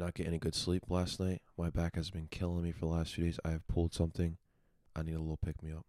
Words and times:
not 0.00 0.14
get 0.14 0.26
any 0.26 0.38
good 0.38 0.54
sleep 0.54 0.84
last 0.88 1.20
night. 1.20 1.42
My 1.58 1.68
back 1.68 1.94
has 1.94 2.10
been 2.10 2.26
killing 2.30 2.62
me 2.62 2.72
for 2.72 2.80
the 2.80 2.86
last 2.86 3.14
few 3.14 3.24
days. 3.24 3.38
I 3.44 3.50
have 3.50 3.68
pulled 3.68 3.92
something. 3.92 4.38
I 4.96 5.02
need 5.02 5.14
a 5.14 5.20
little 5.20 5.36
pick 5.36 5.62
me 5.62 5.72
up. 5.72 5.84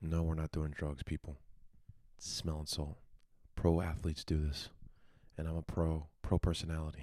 No, 0.00 0.22
we're 0.22 0.34
not 0.34 0.52
doing 0.52 0.72
drugs, 0.76 1.02
people. 1.02 1.38
It's 2.18 2.30
smelling 2.30 2.66
salt. 2.66 2.98
Pro 3.56 3.80
athletes 3.80 4.24
do 4.24 4.38
this. 4.38 4.68
And 5.38 5.48
I'm 5.48 5.56
a 5.56 5.62
pro 5.62 6.06
pro 6.22 6.38
personality. 6.38 7.00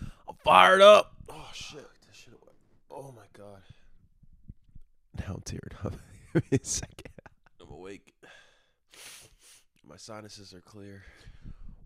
I'm 0.28 0.34
fired 0.44 0.82
up. 0.82 1.19
Oh 1.32 1.48
shit. 1.54 1.86
This 2.06 2.16
shit 2.16 2.34
Oh 2.90 3.14
my 3.14 3.22
god. 3.38 3.60
Now 5.18 5.34
I'm 5.34 5.40
teared 5.42 5.74
up. 5.84 5.94
Give 6.34 6.50
me 6.50 6.58
a 6.60 6.66
second. 6.66 7.12
I'm 7.60 7.70
awake. 7.70 8.14
My 9.88 9.96
sinuses 9.96 10.52
are 10.52 10.60
clear. 10.60 11.04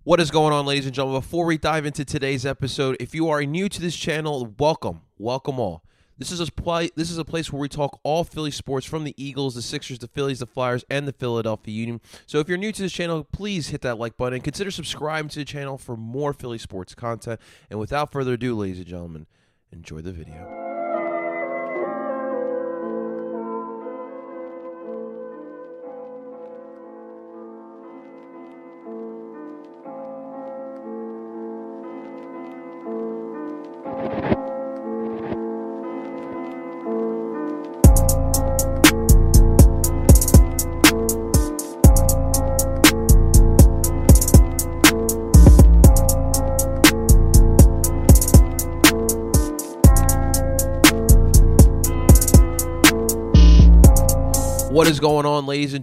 What 0.05 0.21
is 0.21 0.31
going 0.31 0.53
on, 0.53 0.65
ladies 0.65 0.87
and 0.87 0.95
gentlemen? 0.95 1.21
Before 1.21 1.45
we 1.45 1.59
dive 1.59 1.85
into 1.85 2.05
today's 2.05 2.47
episode, 2.47 2.97
if 3.01 3.15
you 3.15 3.29
are 3.29 3.43
new 3.45 3.69
to 3.69 3.81
this 3.81 3.97
channel, 3.97 4.55
welcome, 4.59 5.03
welcome 5.19 5.59
all. 5.59 5.83
This 6.17 6.31
is 6.31 6.39
a 6.39 6.47
play, 6.47 6.91
This 6.95 7.11
is 7.11 7.19
a 7.19 7.25
place 7.25 7.53
where 7.53 7.61
we 7.61 7.69
talk 7.69 7.99
all 8.05 8.23
Philly 8.23 8.53
sports, 8.53 8.87
from 8.87 9.03
the 9.03 9.15
Eagles, 9.17 9.57
the 9.57 9.63
Sixers, 9.63 9.99
the 9.99 10.07
Phillies, 10.07 10.39
the 10.39 10.47
Flyers, 10.47 10.85
and 10.89 11.09
the 11.09 11.13
Philadelphia 11.13 11.75
Union. 11.75 12.01
So, 12.27 12.39
if 12.39 12.49
you're 12.49 12.57
new 12.57 12.71
to 12.71 12.83
this 12.83 12.93
channel, 12.93 13.25
please 13.25 13.69
hit 13.69 13.81
that 13.81 13.99
like 13.99 14.17
button 14.17 14.35
and 14.35 14.45
consider 14.45 14.71
subscribing 14.71 15.29
to 15.31 15.41
the 15.41 15.45
channel 15.45 15.77
for 15.77 15.97
more 15.97 16.33
Philly 16.33 16.59
sports 16.59 16.95
content. 16.95 17.41
And 17.69 17.81
without 17.81 18.13
further 18.13 18.35
ado, 18.35 18.55
ladies 18.55 18.79
and 18.79 18.87
gentlemen, 18.87 19.27
enjoy 19.75 20.01
the 20.01 20.13
video. 20.13 20.64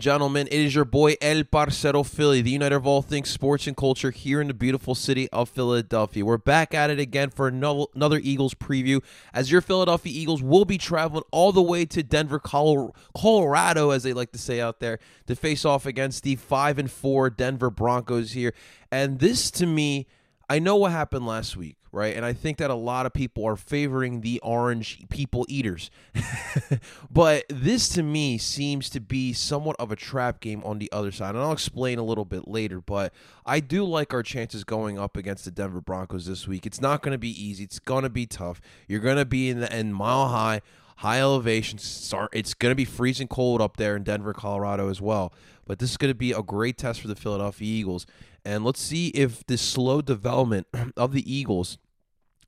Gentlemen? 0.02 0.48
It 0.48 0.60
is 0.60 0.74
your 0.74 0.84
boy 0.84 1.16
El 1.22 1.44
Parcero 1.44 2.02
Philly, 2.04 2.42
the 2.42 2.50
uniter 2.50 2.76
of 2.76 2.88
all 2.88 3.04
things 3.04 3.30
sports 3.30 3.68
and 3.68 3.78
culture 3.78 4.10
here 4.10 4.42
in 4.42 4.48
the 4.48 4.54
beautiful 4.54 4.96
city 4.96 5.30
of 5.30 5.48
Philadelphia. 5.48 6.26
We're 6.26 6.38
back 6.38 6.74
at 6.74 6.90
it 6.90 7.00
again 7.00 7.30
for 7.30 7.48
another 7.48 8.20
Eagles 8.22 8.56
preview, 8.56 9.04
as 9.32 9.52
your 9.52 9.62
Philadelphia 9.62 10.12
Eagles 10.12 10.42
will 10.42 10.66
be 10.66 10.80
traveling 10.80 11.24
all 11.32 11.52
the 11.52 11.62
way 11.62 11.86
to 11.86 12.02
Denver, 12.02 12.40
Colorado, 12.40 13.92
as 13.92 14.02
they 14.02 14.12
like 14.12 14.32
to 14.32 14.40
say 14.40 14.60
out 14.60 14.80
there, 14.80 14.98
to 15.28 15.36
face 15.36 15.66
off 15.66 15.86
against 15.86 16.24
the 16.24 16.36
five 16.36 16.80
and 16.80 16.90
four 16.90 17.30
Denver 17.30 17.70
Broncos 17.70 18.32
here. 18.32 18.56
And 18.92 19.20
this, 19.20 19.52
to 19.52 19.68
me, 19.68 20.08
I 20.52 20.60
know 20.60 20.76
what 20.76 20.92
happened 20.92 21.26
last 21.26 21.56
week, 21.56 21.78
right? 21.94 22.14
And 22.14 22.26
I 22.26 22.34
think 22.34 22.58
that 22.58 22.70
a 22.70 22.76
lot 22.76 23.06
of 23.06 23.14
people 23.14 23.46
are 23.46 23.56
favoring 23.56 24.20
the 24.20 24.38
orange 24.42 25.08
people 25.08 25.46
eaters. 25.48 25.90
but 27.10 27.46
this 27.48 27.88
to 27.88 28.04
me 28.04 28.38
seems 28.38 28.90
to 28.90 29.00
be 29.00 29.32
somewhat 29.32 29.78
of 29.80 29.94
a 29.94 29.96
trap 29.96 30.42
game 30.42 30.62
on 30.66 30.78
the 30.78 30.92
other 30.92 31.10
side. 31.10 31.36
And 31.36 31.40
I'll 31.40 31.54
explain 31.54 32.00
a 32.00 32.04
little 32.04 32.26
bit 32.26 32.50
later, 32.50 32.82
but 32.82 33.14
I 33.46 33.62
do 33.62 33.86
like 33.86 34.14
our 34.14 34.24
chances 34.24 34.66
going 34.66 35.00
up 35.00 35.16
against 35.16 35.46
the 35.46 35.52
Denver 35.52 35.80
Broncos 35.80 36.26
this 36.26 36.50
week. 36.50 36.66
It's 36.66 36.82
not 36.82 37.02
going 37.02 37.14
to 37.14 37.18
be 37.18 37.32
easy. 37.32 37.64
It's 37.64 37.80
going 37.80 38.04
to 38.04 38.10
be 38.10 38.26
tough. 38.26 38.60
You're 38.90 39.00
going 39.00 39.16
to 39.16 39.24
be 39.24 39.50
in 39.50 39.62
the 39.62 39.72
end 39.72 39.96
mile 39.96 40.28
high, 40.28 40.62
high 40.98 41.22
elevation. 41.22 41.80
Start 41.80 42.32
it's 42.34 42.54
going 42.54 42.72
to 42.72 42.76
be 42.76 42.84
freezing 42.84 43.30
cold 43.30 43.62
up 43.62 43.78
there 43.78 43.96
in 43.96 44.04
Denver, 44.04 44.34
Colorado 44.34 44.90
as 44.90 45.00
well. 45.00 45.32
But 45.66 45.80
this 45.80 45.92
is 45.92 45.98
going 45.98 46.12
to 46.12 46.16
be 46.16 46.34
a 46.34 46.42
great 46.42 46.78
test 46.78 47.00
for 47.00 47.08
the 47.08 47.16
Philadelphia 47.16 47.66
Eagles. 47.66 48.06
And 48.44 48.64
let's 48.64 48.82
see 48.82 49.08
if 49.10 49.46
this 49.46 49.62
slow 49.62 50.02
development 50.02 50.68
of 50.98 51.14
the 51.14 51.32
Eagles 51.32 51.78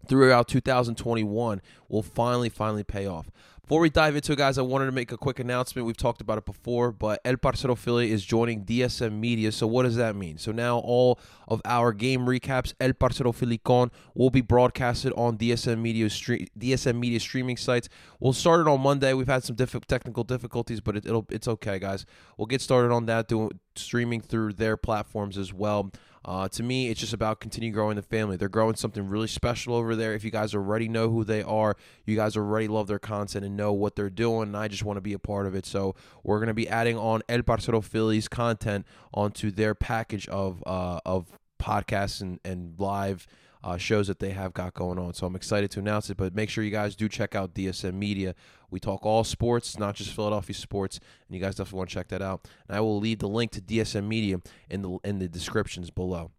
throughout 0.07 0.47
2021 0.47 1.61
will 1.87 2.03
finally, 2.03 2.49
finally 2.49 2.83
pay 2.83 3.05
off. 3.05 3.29
Before 3.63 3.79
we 3.79 3.89
dive 3.89 4.17
into 4.17 4.33
it, 4.33 4.37
guys, 4.37 4.57
I 4.57 4.61
wanted 4.61 4.87
to 4.87 4.91
make 4.91 5.13
a 5.13 5.17
quick 5.17 5.39
announcement. 5.39 5.87
We've 5.87 5.95
talked 5.95 6.19
about 6.19 6.37
it 6.37 6.45
before, 6.45 6.91
but 6.91 7.21
El 7.23 7.37
Parcero 7.37 7.75
Philly 7.75 8.11
is 8.11 8.25
joining 8.25 8.65
DSM 8.65 9.13
Media. 9.13 9.53
So, 9.53 9.67
what 9.67 9.83
does 9.83 9.95
that 9.95 10.17
mean? 10.17 10.37
So, 10.37 10.51
now 10.51 10.79
all 10.79 11.17
of 11.47 11.61
our 11.63 11.93
game 11.93 12.25
recaps, 12.25 12.73
El 12.81 12.91
Parcero 12.91 13.31
Philly 13.31 13.57
Con, 13.57 13.89
will 14.15 14.29
be 14.29 14.41
broadcasted 14.41 15.13
on 15.15 15.37
DSM 15.37 15.77
Media, 15.81 16.07
stre- 16.07 16.49
DSM 16.59 16.99
Media 16.99 17.21
streaming 17.21 17.55
sites. 17.55 17.87
We'll 18.19 18.33
start 18.33 18.59
it 18.59 18.67
on 18.67 18.81
Monday. 18.81 19.13
We've 19.13 19.27
had 19.27 19.45
some 19.45 19.55
diff- 19.55 19.87
technical 19.87 20.25
difficulties, 20.25 20.81
but 20.81 20.97
it, 20.97 21.05
will 21.05 21.25
it's 21.29 21.47
okay, 21.47 21.79
guys. 21.79 22.05
We'll 22.37 22.47
get 22.47 22.59
started 22.59 22.91
on 22.91 23.05
that, 23.05 23.29
doing 23.29 23.57
streaming 23.75 24.19
through 24.19 24.53
their 24.53 24.75
platforms 24.75 25.37
as 25.37 25.53
well. 25.53 25.89
Uh, 26.25 26.47
to 26.47 26.63
me, 26.63 26.89
it's 26.89 26.99
just 26.99 27.13
about 27.13 27.39
continue 27.39 27.71
growing 27.71 27.95
the 27.95 28.01
family. 28.01 28.37
They're 28.37 28.49
growing 28.49 28.75
something 28.75 29.07
really 29.07 29.27
special 29.27 29.75
over 29.75 29.95
there. 29.95 30.13
If 30.13 30.23
you 30.23 30.31
guys 30.31 30.55
already 30.55 30.87
know 30.87 31.09
who 31.09 31.23
they 31.23 31.43
are, 31.43 31.75
you 32.05 32.15
guys 32.15 32.37
already 32.37 32.67
love 32.67 32.87
their 32.87 32.99
content 32.99 33.43
and 33.43 33.57
know 33.57 33.73
what 33.73 33.95
they're 33.95 34.09
doing, 34.09 34.49
and 34.49 34.57
I 34.57 34.67
just 34.67 34.83
want 34.83 34.97
to 34.97 35.01
be 35.01 35.13
a 35.13 35.19
part 35.19 35.47
of 35.47 35.55
it. 35.55 35.65
So 35.65 35.95
we're 36.23 36.39
going 36.39 36.47
to 36.47 36.53
be 36.53 36.69
adding 36.69 36.97
on 36.97 37.21
El 37.27 37.43
Parcero 37.43 37.81
Phillies 37.81 38.27
content 38.27 38.85
onto 39.13 39.51
their 39.51 39.75
package 39.75 40.27
of 40.29 40.63
uh, 40.65 40.99
of 41.05 41.27
podcasts 41.61 42.21
and, 42.21 42.39
and 42.45 42.75
live– 42.77 43.27
uh, 43.63 43.77
shows 43.77 44.07
that 44.07 44.19
they 44.19 44.31
have 44.31 44.53
got 44.53 44.73
going 44.73 44.99
on. 44.99 45.13
So 45.13 45.25
I'm 45.25 45.35
excited 45.35 45.71
to 45.71 45.79
announce 45.79 46.09
it. 46.09 46.17
But 46.17 46.35
make 46.35 46.49
sure 46.49 46.63
you 46.63 46.71
guys 46.71 46.95
do 46.95 47.07
check 47.07 47.35
out 47.35 47.53
DSM 47.53 47.93
Media. 47.93 48.35
We 48.69 48.79
talk 48.79 49.05
all 49.05 49.23
sports, 49.23 49.77
not 49.79 49.95
just 49.95 50.11
Philadelphia 50.11 50.55
sports, 50.55 50.99
and 51.27 51.35
you 51.35 51.41
guys 51.41 51.55
definitely 51.55 51.77
want 51.77 51.89
to 51.89 51.95
check 51.95 52.07
that 52.09 52.21
out. 52.21 52.47
And 52.67 52.75
I 52.75 52.81
will 52.81 52.99
leave 52.99 53.19
the 53.19 53.29
link 53.29 53.51
to 53.51 53.61
DSM 53.61 54.07
Media 54.07 54.39
in 54.69 54.81
the 54.81 54.97
in 55.03 55.19
the 55.19 55.27
descriptions 55.27 55.89
below. 55.89 56.31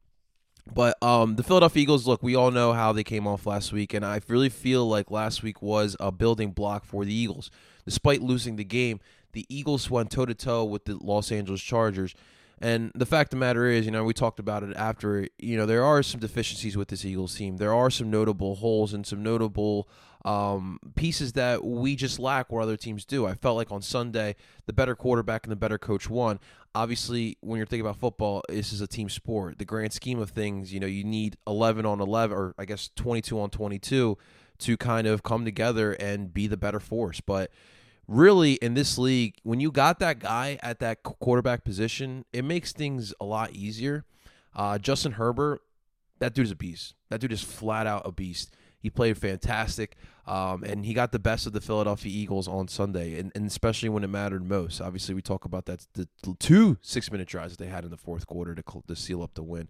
But 0.73 1.03
um, 1.03 1.37
the 1.37 1.43
Philadelphia 1.43 1.83
Eagles, 1.83 2.07
look, 2.07 2.23
we 2.23 2.35
all 2.35 2.51
know 2.51 2.73
how 2.73 2.93
they 2.93 3.05
came 3.05 3.27
off 3.27 3.47
last 3.47 3.73
week, 3.73 3.93
and 3.93 4.05
I 4.05 4.21
really 4.29 4.49
feel 4.49 4.89
like 4.89 5.11
last 5.11 5.43
week 5.43 5.61
was 5.61 5.95
a 6.01 6.11
building 6.11 6.53
block 6.53 6.85
for 6.87 7.05
the 7.05 7.15
Eagles. 7.15 7.51
Despite 7.85 8.23
losing 8.23 8.56
the 8.56 8.65
game, 8.65 9.01
the 9.33 9.45
Eagles 9.51 9.91
went 9.91 10.11
toe 10.11 10.25
to 10.25 10.35
toe 10.35 10.65
with 10.65 10.87
the 10.87 10.97
Los 10.97 11.31
Angeles 11.31 11.61
Chargers 11.61 12.15
and 12.60 12.92
the 12.94 13.06
fact 13.06 13.28
of 13.28 13.38
the 13.38 13.44
matter 13.44 13.66
is, 13.66 13.84
you 13.84 13.91
know, 13.91 14.04
we 14.04 14.15
talked 14.15 14.38
about 14.38 14.62
it 14.62 14.76
after, 14.76 15.26
you 15.38 15.56
know, 15.56 15.66
there 15.66 15.84
are 15.84 16.03
some 16.03 16.20
deficiencies 16.20 16.76
with 16.76 16.88
this 16.88 17.04
Eagles 17.04 17.34
team. 17.34 17.56
There 17.56 17.75
are 17.75 17.91
some 17.91 18.10
notable 18.10 18.56
holes 18.56 18.92
and 18.94 19.06
some 19.06 19.22
notable 19.22 19.88
um, 20.25 20.78
pieces 20.94 21.32
that 21.34 21.64
we 21.64 21.97
just 21.97 22.19
lack 22.19 22.50
where 22.50 22.62
other 22.62 22.76
teams 22.76 23.04
do. 23.04 23.26
I 23.26 23.34
felt 23.34 23.56
like 23.56 23.70
on 23.70 23.82
Sunday, 23.82 24.37
the 24.66 24.72
better 24.72 24.94
quarterback 24.94 25.44
and 25.44 25.53
the 25.53 25.56
better 25.56 25.78
coach 25.78 26.09
won. 26.09 26.38
Obviously, 26.75 27.37
when 27.41 27.59
you're 27.59 27.66
thinking 27.66 27.87
about 27.87 27.98
football, 27.98 28.43
this 28.48 28.72
is 28.72 28.81
a 28.81 28.87
team 28.87 29.09
sport. 29.09 29.59
The 29.59 29.64
grand 29.64 29.93
scheme 29.93 30.19
of 30.19 30.31
things, 30.31 30.72
you 30.72 30.81
know, 30.81 30.87
you 30.87 31.04
need 31.04 31.37
11 31.47 31.84
on 31.87 32.00
11, 32.00 32.37
or 32.37 32.54
I 32.59 32.64
guess 32.64 32.91
22 32.97 33.38
on 33.38 33.50
22 33.50 34.16
to 34.56 34.76
kind 34.76 35.06
of 35.06 35.22
come 35.22 35.44
together 35.44 35.93
and 35.93 36.32
be 36.32 36.47
the 36.47 36.56
better 36.56 36.81
force. 36.81 37.20
But 37.20 37.50
really 38.06 38.54
in 38.54 38.75
this 38.75 38.98
league, 38.98 39.37
when 39.42 39.60
you 39.60 39.70
got 39.70 39.98
that 39.98 40.19
guy 40.19 40.59
at 40.62 40.78
that 40.81 41.03
quarterback 41.03 41.65
position, 41.65 42.25
it 42.32 42.44
makes 42.44 42.72
things 42.72 43.15
a 43.20 43.25
lot 43.25 43.53
easier. 43.53 44.04
Uh, 44.54 44.78
Justin 44.78 45.12
Herbert, 45.12 45.62
that 46.19 46.34
dude 46.34 46.47
is 46.47 46.53
a 46.53 46.56
beast. 46.56 46.94
That 47.10 47.20
dude 47.20 47.32
is 47.32 47.43
flat 47.43 47.87
out 47.87 48.03
a 48.04 48.12
beast. 48.12 48.54
He 48.81 48.91
played 48.91 49.16
fantastic, 49.16 49.97
um, 50.26 50.62
and 50.62 50.84
he 50.84 50.93
got 50.93 51.11
the 51.11 51.19
best 51.19 51.46
of 51.46 51.55
the 51.55 51.61
Philadelphia 51.62 52.12
Eagles 52.12 52.46
on 52.46 52.69
Sunday, 52.69 53.19
and, 53.19 53.32
and 53.34 53.46
especially 53.46 53.88
when 53.88 54.05
it 54.05 54.08
mattered 54.08 54.46
most. 54.46 54.79
Obviously, 54.79 55.14
we 55.14 55.23
talk 55.23 55.46
about 55.46 55.64
that 55.64 55.87
the 55.94 56.06
two 56.38 56.76
six 56.82 57.11
minute 57.11 57.26
drives 57.26 57.56
that 57.56 57.64
they 57.64 57.70
had 57.70 57.84
in 57.84 57.90
the 57.90 57.96
fourth 57.96 58.26
quarter 58.26 58.55
to, 58.55 58.62
to 58.87 58.94
seal 58.94 59.23
up 59.23 59.32
the 59.34 59.43
win. 59.43 59.69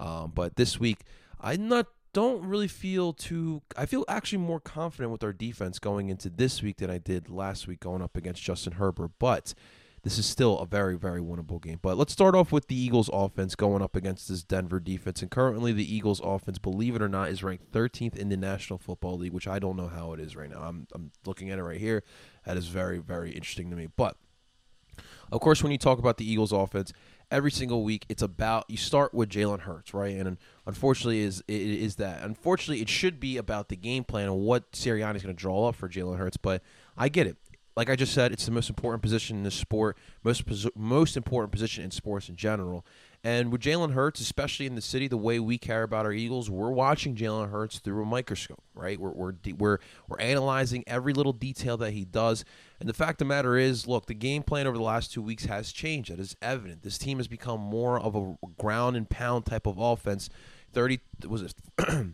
Um, 0.00 0.32
but 0.34 0.56
this 0.56 0.80
week, 0.80 0.98
I'm 1.40 1.68
not 1.68 1.86
don't 2.16 2.46
really 2.46 2.66
feel 2.66 3.12
too. 3.12 3.60
I 3.76 3.84
feel 3.84 4.02
actually 4.08 4.38
more 4.38 4.58
confident 4.58 5.12
with 5.12 5.22
our 5.22 5.34
defense 5.34 5.78
going 5.78 6.08
into 6.08 6.30
this 6.30 6.62
week 6.62 6.78
than 6.78 6.88
I 6.88 6.96
did 6.96 7.28
last 7.28 7.68
week 7.68 7.80
going 7.80 8.00
up 8.00 8.16
against 8.16 8.42
Justin 8.42 8.72
Herbert. 8.72 9.10
But 9.18 9.52
this 10.02 10.16
is 10.16 10.24
still 10.24 10.58
a 10.60 10.64
very, 10.64 10.96
very 10.96 11.20
winnable 11.20 11.60
game. 11.60 11.78
But 11.82 11.98
let's 11.98 12.14
start 12.14 12.34
off 12.34 12.52
with 12.52 12.68
the 12.68 12.74
Eagles 12.74 13.10
offense 13.12 13.54
going 13.54 13.82
up 13.82 13.94
against 13.94 14.30
this 14.30 14.42
Denver 14.42 14.80
defense. 14.80 15.20
And 15.20 15.30
currently, 15.30 15.74
the 15.74 15.94
Eagles 15.94 16.22
offense, 16.24 16.56
believe 16.56 16.96
it 16.96 17.02
or 17.02 17.08
not, 17.10 17.28
is 17.28 17.42
ranked 17.42 17.70
13th 17.70 18.16
in 18.16 18.30
the 18.30 18.36
National 18.38 18.78
Football 18.78 19.18
League, 19.18 19.34
which 19.34 19.46
I 19.46 19.58
don't 19.58 19.76
know 19.76 19.88
how 19.88 20.14
it 20.14 20.20
is 20.20 20.34
right 20.34 20.48
now. 20.48 20.62
I'm, 20.62 20.86
I'm 20.94 21.12
looking 21.26 21.50
at 21.50 21.58
it 21.58 21.64
right 21.64 21.78
here. 21.78 22.02
That 22.46 22.56
is 22.56 22.68
very, 22.68 22.96
very 22.96 23.32
interesting 23.32 23.68
to 23.68 23.76
me. 23.76 23.88
But 23.94 24.16
of 25.30 25.42
course, 25.42 25.62
when 25.62 25.70
you 25.70 25.76
talk 25.76 25.98
about 25.98 26.16
the 26.16 26.30
Eagles 26.30 26.52
offense, 26.52 26.94
every 27.30 27.50
single 27.50 27.82
week. 27.82 28.04
It's 28.08 28.22
about 28.22 28.64
you 28.68 28.76
start 28.76 29.14
with 29.14 29.28
Jalen 29.28 29.60
Hurts, 29.60 29.92
right? 29.94 30.16
And 30.16 30.36
unfortunately, 30.66 31.20
is 31.20 31.42
it 31.48 31.60
is 31.60 31.96
that 31.96 32.22
unfortunately 32.22 32.82
it 32.82 32.88
should 32.88 33.20
be 33.20 33.36
about 33.36 33.68
the 33.68 33.76
game 33.76 34.04
plan 34.04 34.28
and 34.28 34.38
what 34.40 34.72
Sirianni 34.72 35.16
is 35.16 35.22
going 35.22 35.34
to 35.34 35.40
draw 35.40 35.68
up 35.68 35.76
for 35.76 35.88
Jalen 35.88 36.18
Hurts. 36.18 36.36
But 36.36 36.62
I 36.96 37.08
get 37.08 37.26
it. 37.26 37.36
Like 37.76 37.90
I 37.90 37.96
just 37.96 38.14
said, 38.14 38.32
it's 38.32 38.46
the 38.46 38.52
most 38.52 38.70
important 38.70 39.02
position 39.02 39.36
in 39.36 39.42
the 39.42 39.50
sport, 39.50 39.98
most 40.24 40.44
most 40.74 41.16
important 41.16 41.52
position 41.52 41.84
in 41.84 41.90
sports 41.90 42.28
in 42.28 42.36
general. 42.36 42.86
And 43.26 43.50
with 43.50 43.60
Jalen 43.60 43.92
Hurts, 43.92 44.20
especially 44.20 44.66
in 44.66 44.76
the 44.76 44.80
city, 44.80 45.08
the 45.08 45.16
way 45.16 45.40
we 45.40 45.58
care 45.58 45.82
about 45.82 46.06
our 46.06 46.12
Eagles, 46.12 46.48
we're 46.48 46.70
watching 46.70 47.16
Jalen 47.16 47.50
Hurts 47.50 47.80
through 47.80 48.00
a 48.00 48.06
microscope, 48.06 48.62
right? 48.72 49.00
We're, 49.00 49.10
we're, 49.10 49.34
we're, 49.58 49.78
we're 50.06 50.20
analyzing 50.20 50.84
every 50.86 51.12
little 51.12 51.32
detail 51.32 51.76
that 51.78 51.90
he 51.90 52.04
does. 52.04 52.44
And 52.78 52.88
the 52.88 52.94
fact 52.94 53.14
of 53.14 53.18
the 53.18 53.24
matter 53.24 53.56
is, 53.56 53.88
look, 53.88 54.06
the 54.06 54.14
game 54.14 54.44
plan 54.44 54.68
over 54.68 54.76
the 54.76 54.84
last 54.84 55.12
two 55.12 55.22
weeks 55.22 55.46
has 55.46 55.72
changed. 55.72 56.12
That 56.12 56.20
is 56.20 56.36
evident. 56.40 56.84
This 56.84 56.98
team 56.98 57.16
has 57.16 57.26
become 57.26 57.58
more 57.58 57.98
of 57.98 58.14
a 58.14 58.36
ground 58.58 58.96
and 58.96 59.10
pound 59.10 59.44
type 59.44 59.66
of 59.66 59.76
offense. 59.76 60.30
30, 60.72 61.00
was 61.26 61.42
it 61.42 61.54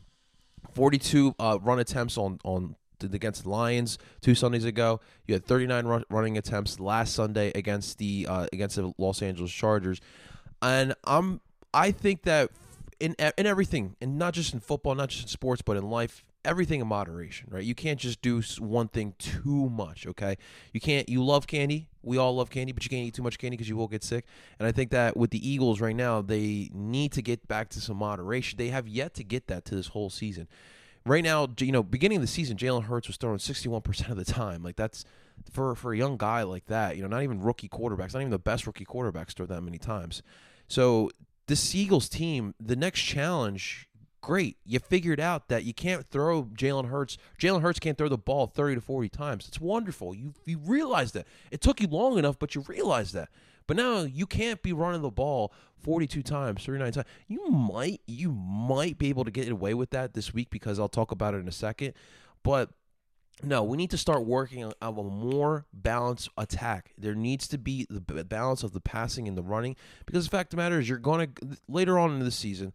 42 0.73 1.35
uh, 1.39 1.59
run 1.61 1.79
attempts 1.79 2.17
on, 2.17 2.39
on 2.43 2.75
against 3.03 3.43
the 3.43 3.51
Lions 3.51 3.99
two 4.23 4.35
Sundays 4.35 4.65
ago. 4.65 4.99
You 5.27 5.35
had 5.35 5.45
39 5.45 5.85
run, 5.85 6.05
running 6.09 6.39
attempts 6.39 6.81
last 6.81 7.15
Sunday 7.15 7.53
against 7.55 7.99
the 7.99 8.27
uh, 8.31 8.47
against 8.51 8.77
the 8.77 8.95
Los 8.97 9.21
Angeles 9.21 9.53
Chargers 9.53 10.01
and 10.63 10.95
I'm 11.05 11.41
I 11.75 11.91
think 11.91 12.23
that 12.23 12.51
in 13.01 13.15
in 13.37 13.47
everything, 13.47 13.97
and 14.01 14.19
not 14.19 14.35
just 14.35 14.55
in 14.55 14.61
football, 14.61 14.95
not 14.95 15.09
just 15.09 15.23
in 15.23 15.29
sports, 15.29 15.61
but 15.61 15.77
in 15.77 15.91
life, 15.91 16.25
everything 16.45 16.81
in 16.81 16.87
moderation, 16.87 17.49
right? 17.51 17.65
You 17.65 17.75
can't 17.75 17.99
just 17.99 18.23
do 18.23 18.43
one 18.59 18.89
thing 18.89 19.15
too 19.19 19.69
much, 19.69 20.07
okay? 20.07 20.37
You 20.73 20.81
can't. 20.81 21.09
You 21.09 21.25
love 21.25 21.47
candy. 21.47 21.89
We 22.03 22.17
all 22.17 22.35
love 22.37 22.51
candy, 22.51 22.73
but 22.73 22.85
you 22.85 22.91
can't 22.91 23.07
eat 23.07 23.15
too 23.15 23.23
much 23.23 23.39
candy 23.39 23.57
because 23.57 23.69
you 23.69 23.77
will 23.77 23.89
get 23.89 24.03
sick. 24.03 24.25
And 24.59 24.67
I 24.67 24.73
think 24.73 24.91
that 24.91 25.17
with 25.17 25.31
the 25.31 25.49
Eagles 25.49 25.81
right 25.81 25.97
now, 25.97 26.23
they 26.23 26.71
need 26.73 27.13
to 27.13 27.23
get 27.23 27.47
back 27.49 27.69
to 27.71 27.81
some 27.81 27.97
moderation. 27.97 28.57
They 28.57 28.69
have 28.69 28.89
yet 28.89 29.15
to 29.15 29.25
get 29.25 29.47
that 29.49 29.65
to 29.67 29.75
this 29.75 29.89
whole 29.89 30.11
season. 30.11 30.49
Right 31.05 31.25
now, 31.25 31.49
you 31.59 31.73
know, 31.73 31.83
beginning 31.83 32.19
of 32.19 32.23
the 32.23 32.29
season, 32.29 32.57
Jalen 32.57 32.85
Hurts 32.85 33.09
was 33.09 33.17
throwing 33.17 33.39
61% 33.39 34.09
of 34.09 34.17
the 34.17 34.25
time. 34.25 34.63
Like 34.63 34.77
that's 34.77 35.05
for 35.51 35.75
for 35.75 35.93
a 35.93 35.97
young 35.97 36.17
guy 36.17 36.43
like 36.43 36.67
that. 36.67 36.97
You 36.97 37.03
know, 37.03 37.09
not 37.09 37.23
even 37.23 37.41
rookie 37.41 37.69
quarterbacks, 37.69 38.15
not 38.15 38.21
even 38.21 38.31
the 38.31 38.39
best 38.39 38.67
rookie 38.67 38.85
quarterbacks 38.85 39.33
throw 39.33 39.47
that 39.47 39.63
many 39.63 39.79
times. 39.79 40.23
So 40.69 41.11
the 41.47 41.71
Eagles 41.75 42.09
team, 42.09 42.55
the 42.61 42.77
next 42.77 43.01
challenge, 43.01 43.89
great. 44.23 44.57
You 44.65 44.79
figured 44.79 45.21
out 45.21 45.49
that 45.49 45.65
you 45.65 45.75
can't 45.75 46.07
throw 46.09 46.45
Jalen 46.45 46.89
Hurts. 46.89 47.19
Jalen 47.39 47.61
Hurts 47.61 47.79
can't 47.79 47.99
throw 47.99 48.09
the 48.09 48.17
ball 48.17 48.47
30 48.47 48.77
to 48.77 48.81
40 48.81 49.09
times. 49.11 49.49
It's 49.49 49.61
wonderful. 49.61 50.15
You 50.15 50.35
you 50.47 50.59
realize 50.59 51.13
that. 51.13 51.27
It 51.51 51.61
took 51.61 51.81
you 51.81 51.89
long 51.89 52.19
enough, 52.19 52.39
but 52.39 52.55
you 52.55 52.65
realize 52.67 53.13
that. 53.13 53.29
But 53.67 53.77
now 53.77 54.01
you 54.01 54.27
can't 54.27 54.63
be 54.63 54.73
running 54.73 55.03
the 55.03 55.11
ball 55.11 55.53
42 55.83 56.23
times, 56.23 56.65
39 56.65 56.93
times. 56.93 57.07
You 57.29 57.49
might 57.51 58.01
you 58.07 58.33
might 58.33 58.99
be 58.99 59.09
able 59.09 59.25
to 59.25 59.31
get 59.31 59.49
away 59.49 59.75
with 59.75 59.91
that 59.91 60.15
this 60.15 60.33
week 60.33 60.51
because 60.51 60.79
I'll 60.79 60.89
talk 60.89 61.11
about 61.11 61.35
it 61.35 61.39
in 61.39 61.49
a 61.49 61.53
second. 61.53 61.95
But 62.43 62.71
no, 63.43 63.65
we 63.65 63.77
need 63.77 63.91
to 63.91 63.99
start 63.99 64.25
working 64.25 64.65
on 64.65 64.73
a 64.81 64.93
more 64.93 65.67
balanced 65.73 66.29
attack. 66.37 66.93
There 66.97 67.15
needs 67.15 67.49
to 67.49 67.59
be 67.59 67.87
the 67.91 68.01
balance 68.25 68.63
of 68.63 68.73
the 68.73 68.81
passing 68.81 69.27
and 69.27 69.37
the 69.37 69.43
running 69.43 69.77
because 70.07 70.25
the 70.25 70.31
fact 70.31 70.53
of 70.53 70.57
the 70.57 70.63
matter 70.63 70.79
is, 70.79 70.89
you're 70.89 70.99
going 70.99 71.33
to 71.33 71.59
later 71.69 71.99
on 71.99 72.13
in 72.13 72.21
the 72.21 72.31
season. 72.31 72.73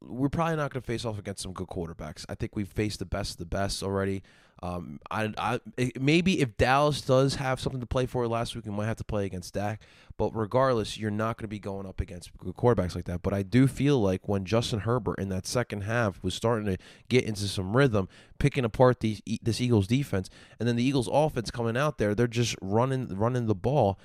We're 0.00 0.28
probably 0.28 0.56
not 0.56 0.72
going 0.72 0.82
to 0.82 0.86
face 0.86 1.04
off 1.04 1.18
against 1.18 1.42
some 1.42 1.52
good 1.52 1.68
quarterbacks. 1.68 2.24
I 2.28 2.34
think 2.34 2.56
we've 2.56 2.68
faced 2.68 2.98
the 2.98 3.04
best 3.04 3.32
of 3.32 3.36
the 3.36 3.46
best 3.46 3.82
already. 3.82 4.22
Um, 4.62 5.00
I, 5.10 5.32
I 5.36 5.60
maybe 5.98 6.40
if 6.40 6.56
Dallas 6.56 7.00
does 7.02 7.34
have 7.34 7.58
something 7.58 7.80
to 7.80 7.86
play 7.86 8.06
for 8.06 8.28
last 8.28 8.54
week, 8.54 8.64
we 8.64 8.70
might 8.70 8.86
have 8.86 8.96
to 8.98 9.04
play 9.04 9.26
against 9.26 9.54
Dak. 9.54 9.82
But 10.16 10.36
regardless, 10.36 10.96
you're 10.96 11.10
not 11.10 11.36
going 11.36 11.44
to 11.44 11.48
be 11.48 11.58
going 11.58 11.84
up 11.84 12.00
against 12.00 12.36
quarterbacks 12.38 12.94
like 12.94 13.06
that. 13.06 13.22
But 13.22 13.34
I 13.34 13.42
do 13.42 13.66
feel 13.66 14.00
like 14.00 14.28
when 14.28 14.44
Justin 14.44 14.80
Herbert 14.80 15.18
in 15.18 15.30
that 15.30 15.46
second 15.46 15.82
half 15.82 16.22
was 16.22 16.34
starting 16.34 16.66
to 16.66 16.76
get 17.08 17.24
into 17.24 17.48
some 17.48 17.76
rhythm, 17.76 18.08
picking 18.38 18.64
apart 18.64 19.00
these 19.00 19.20
this 19.42 19.60
Eagles 19.60 19.88
defense, 19.88 20.30
and 20.60 20.68
then 20.68 20.76
the 20.76 20.84
Eagles 20.84 21.08
offense 21.10 21.50
coming 21.50 21.76
out 21.76 21.98
there, 21.98 22.14
they're 22.14 22.28
just 22.28 22.54
running 22.60 23.08
running 23.08 23.46
the 23.46 23.54
ball 23.56 23.98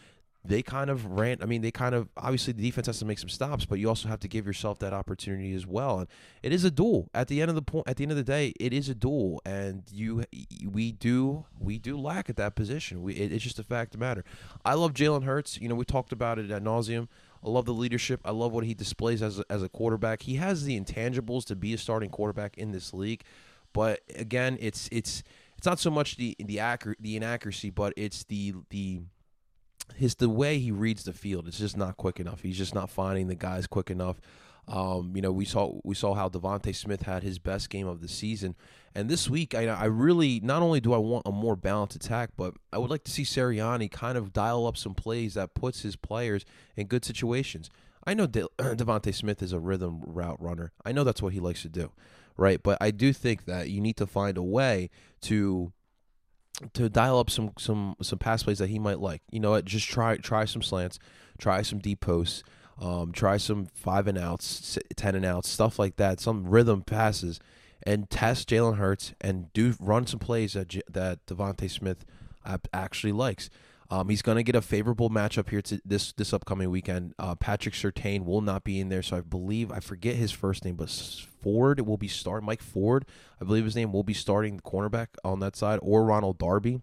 they 0.47 0.61
kind 0.61 0.89
of 0.89 1.05
ran. 1.05 1.37
I 1.41 1.45
mean, 1.45 1.61
they 1.61 1.71
kind 1.71 1.93
of 1.93 2.09
obviously 2.15 2.53
the 2.53 2.63
defense 2.63 2.87
has 2.87 2.99
to 2.99 3.05
make 3.05 3.19
some 3.19 3.29
stops, 3.29 3.65
but 3.65 3.79
you 3.79 3.89
also 3.89 4.07
have 4.07 4.19
to 4.21 4.27
give 4.27 4.45
yourself 4.45 4.79
that 4.79 4.93
opportunity 4.93 5.53
as 5.53 5.67
well. 5.67 5.99
And 5.99 6.07
it 6.41 6.53
is 6.53 6.63
a 6.63 6.71
duel 6.71 7.09
at 7.13 7.27
the 7.27 7.41
end 7.41 7.49
of 7.49 7.55
the 7.55 7.61
point. 7.61 7.87
At 7.87 7.97
the 7.97 8.03
end 8.03 8.11
of 8.11 8.17
the 8.17 8.23
day, 8.23 8.53
it 8.59 8.73
is 8.73 8.87
a 8.89 8.95
duel, 8.95 9.41
and 9.45 9.83
you 9.91 10.23
we 10.65 10.93
do 10.93 11.45
we 11.59 11.77
do 11.77 11.97
lack 11.97 12.29
at 12.29 12.37
that 12.37 12.55
position. 12.55 13.03
We 13.03 13.13
it, 13.13 13.31
it's 13.31 13.43
just 13.43 13.59
a 13.59 13.63
fact 13.63 13.93
of 13.93 13.99
matter. 13.99 14.23
I 14.63 14.75
love 14.75 14.93
Jalen 14.93 15.23
Hurts. 15.23 15.59
You 15.59 15.67
know, 15.67 15.75
we 15.75 15.85
talked 15.85 16.11
about 16.11 16.39
it 16.39 16.49
at 16.49 16.63
nauseum. 16.63 17.07
I 17.43 17.49
love 17.49 17.65
the 17.65 17.73
leadership. 17.73 18.21
I 18.25 18.31
love 18.31 18.51
what 18.51 18.63
he 18.63 18.73
displays 18.73 19.21
as 19.21 19.39
a, 19.39 19.45
as 19.49 19.61
a 19.61 19.69
quarterback. 19.69 20.23
He 20.23 20.35
has 20.35 20.63
the 20.63 20.79
intangibles 20.79 21.45
to 21.45 21.55
be 21.55 21.73
a 21.73 21.77
starting 21.77 22.09
quarterback 22.09 22.57
in 22.57 22.71
this 22.71 22.93
league, 22.93 23.23
but 23.73 24.01
again, 24.15 24.57
it's 24.59 24.87
it's 24.91 25.23
it's 25.57 25.67
not 25.67 25.79
so 25.79 25.91
much 25.91 26.15
the 26.17 26.35
the 26.39 26.59
accurate 26.59 26.99
the 27.01 27.15
inaccuracy, 27.15 27.69
but 27.69 27.93
it's 27.97 28.23
the 28.23 28.53
the 28.69 29.01
his 29.95 30.15
the 30.15 30.29
way 30.29 30.59
he 30.59 30.71
reads 30.71 31.03
the 31.03 31.13
field 31.13 31.47
is 31.47 31.57
just 31.57 31.77
not 31.77 31.97
quick 31.97 32.19
enough. 32.19 32.41
He's 32.41 32.57
just 32.57 32.75
not 32.75 32.89
finding 32.89 33.27
the 33.27 33.35
guys 33.35 33.67
quick 33.67 33.89
enough. 33.89 34.19
Um, 34.67 35.13
you 35.15 35.21
know, 35.21 35.31
we 35.31 35.45
saw 35.45 35.79
we 35.83 35.95
saw 35.95 36.13
how 36.13 36.27
DeVonta 36.27 36.75
Smith 36.75 37.03
had 37.03 37.23
his 37.23 37.39
best 37.39 37.69
game 37.69 37.87
of 37.87 38.01
the 38.01 38.09
season, 38.09 38.55
and 38.93 39.09
this 39.09 39.29
week 39.29 39.55
I, 39.55 39.67
I 39.67 39.85
really 39.85 40.41
not 40.41 40.61
only 40.61 40.81
do 40.81 40.93
I 40.93 40.97
want 40.97 41.25
a 41.25 41.31
more 41.31 41.55
balanced 41.55 41.95
attack, 41.95 42.31
but 42.35 42.53
I 42.73 42.77
would 42.77 42.89
like 42.89 43.05
to 43.05 43.11
see 43.11 43.23
Sirianni 43.23 43.89
kind 43.89 44.17
of 44.17 44.33
dial 44.33 44.67
up 44.67 44.75
some 44.75 44.93
plays 44.93 45.35
that 45.35 45.53
puts 45.53 45.83
his 45.83 45.95
players 45.95 46.43
in 46.75 46.87
good 46.87 47.05
situations. 47.05 47.69
I 48.05 48.13
know 48.13 48.27
De- 48.27 48.47
DeVonta 48.57 49.13
Smith 49.13 49.41
is 49.41 49.53
a 49.53 49.59
rhythm 49.59 50.01
route 50.05 50.41
runner. 50.41 50.73
I 50.85 50.91
know 50.91 51.05
that's 51.05 51.21
what 51.21 51.33
he 51.33 51.39
likes 51.39 51.61
to 51.61 51.69
do, 51.69 51.91
right? 52.35 52.61
But 52.61 52.77
I 52.81 52.91
do 52.91 53.13
think 53.13 53.45
that 53.45 53.69
you 53.69 53.79
need 53.79 53.97
to 53.97 54.07
find 54.07 54.37
a 54.37 54.43
way 54.43 54.89
to 55.21 55.71
to 56.73 56.89
dial 56.89 57.19
up 57.19 57.29
some 57.29 57.51
some 57.57 57.95
some 58.01 58.19
pass 58.19 58.43
plays 58.43 58.59
that 58.59 58.69
he 58.69 58.79
might 58.79 58.99
like. 58.99 59.21
You 59.31 59.39
know 59.39 59.51
what? 59.51 59.65
Just 59.65 59.87
try 59.87 60.17
try 60.17 60.45
some 60.45 60.61
slants, 60.61 60.99
try 61.37 61.61
some 61.61 61.79
deep 61.79 62.01
posts, 62.01 62.43
um, 62.79 63.11
try 63.11 63.37
some 63.37 63.67
five 63.73 64.07
and 64.07 64.17
outs, 64.17 64.77
ten 64.95 65.15
and 65.15 65.25
outs, 65.25 65.49
stuff 65.49 65.79
like 65.79 65.97
that. 65.97 66.19
Some 66.19 66.47
rhythm 66.47 66.81
passes, 66.81 67.39
and 67.83 68.09
test 68.09 68.49
Jalen 68.49 68.77
Hurts 68.77 69.13
and 69.21 69.51
do 69.53 69.75
run 69.79 70.07
some 70.07 70.19
plays 70.19 70.53
that 70.53 70.69
J- 70.69 70.81
that 70.89 71.25
DeVonta 71.25 71.69
Smith 71.69 72.05
actually 72.73 73.13
likes. 73.13 73.49
Um, 73.89 74.09
he's 74.09 74.21
going 74.21 74.35
to 74.35 74.43
get 74.43 74.55
a 74.55 74.61
favorable 74.61 75.09
matchup 75.09 75.49
here 75.49 75.61
to 75.63 75.79
this 75.85 76.11
this 76.13 76.33
upcoming 76.33 76.69
weekend. 76.69 77.13
Uh, 77.17 77.35
Patrick 77.35 77.73
Surtain 77.73 78.25
will 78.25 78.41
not 78.41 78.63
be 78.63 78.79
in 78.79 78.89
there, 78.89 79.01
so 79.01 79.17
I 79.17 79.21
believe 79.21 79.71
I 79.71 79.79
forget 79.79 80.15
his 80.15 80.31
first 80.31 80.65
name, 80.65 80.75
but 80.75 80.89
Ford 81.47 81.79
will 81.79 81.95
be 81.95 82.09
start. 82.09 82.43
Mike 82.43 82.61
Ford, 82.61 83.05
I 83.39 83.45
believe 83.45 83.63
his 83.63 83.75
name 83.75 83.93
will 83.93 84.03
be 84.03 84.13
starting 84.13 84.57
the 84.57 84.61
cornerback 84.63 85.07
on 85.23 85.39
that 85.39 85.55
side, 85.55 85.79
or 85.81 86.03
Ronald 86.03 86.37
Darby. 86.37 86.81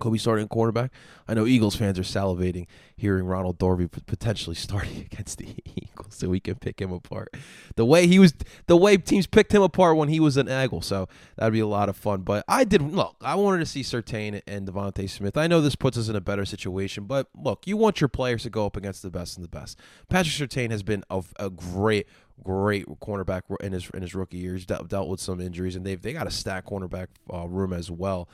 Kobe 0.00 0.18
starting 0.18 0.48
quarterback. 0.48 0.90
I 1.28 1.34
know 1.34 1.46
Eagles 1.46 1.76
fans 1.76 1.98
are 1.98 2.02
salivating 2.02 2.66
hearing 2.96 3.24
Ronald 3.24 3.58
Darby 3.58 3.88
potentially 3.88 4.54
starting 4.56 4.98
against 5.00 5.38
the 5.38 5.54
Eagles, 5.64 6.14
so 6.14 6.28
we 6.28 6.40
can 6.40 6.56
pick 6.56 6.80
him 6.80 6.92
apart. 6.92 7.34
The 7.76 7.84
way 7.84 8.06
he 8.06 8.18
was, 8.18 8.34
the 8.66 8.76
way 8.76 8.96
teams 8.96 9.26
picked 9.26 9.52
him 9.52 9.62
apart 9.62 9.96
when 9.96 10.08
he 10.08 10.20
was 10.20 10.36
an 10.36 10.48
Eagle, 10.48 10.82
so 10.82 11.08
that'd 11.36 11.52
be 11.52 11.60
a 11.60 11.66
lot 11.66 11.88
of 11.88 11.96
fun. 11.96 12.22
But 12.22 12.44
I 12.48 12.64
did 12.64 12.82
look. 12.82 13.16
I 13.20 13.34
wanted 13.34 13.58
to 13.60 13.66
see 13.66 13.82
Surtain 13.82 14.40
and 14.46 14.66
DeVonta 14.66 15.08
Smith. 15.08 15.36
I 15.36 15.46
know 15.46 15.60
this 15.60 15.76
puts 15.76 15.96
us 15.98 16.08
in 16.08 16.16
a 16.16 16.20
better 16.20 16.44
situation, 16.44 17.04
but 17.04 17.28
look, 17.36 17.66
you 17.66 17.76
want 17.76 18.00
your 18.00 18.08
players 18.08 18.42
to 18.44 18.50
go 18.50 18.66
up 18.66 18.76
against 18.76 19.02
the 19.02 19.10
best 19.10 19.36
and 19.36 19.44
the 19.44 19.48
best. 19.48 19.78
Patrick 20.08 20.34
Surtain 20.34 20.70
has 20.70 20.82
been 20.82 21.04
a, 21.10 21.22
a 21.38 21.50
great 21.50 22.06
great 22.42 22.86
cornerback 23.00 23.42
in 23.60 23.72
his 23.72 23.88
in 23.90 24.02
his 24.02 24.14
rookie 24.14 24.38
years. 24.38 24.66
Dealt, 24.66 24.88
dealt 24.88 25.08
with 25.08 25.20
some 25.20 25.40
injuries, 25.40 25.76
and 25.76 25.84
they've 25.84 26.00
they 26.00 26.12
got 26.12 26.26
a 26.26 26.30
stack 26.30 26.66
cornerback 26.66 27.08
uh, 27.32 27.46
room 27.46 27.72
as 27.72 27.90
well. 27.90 28.28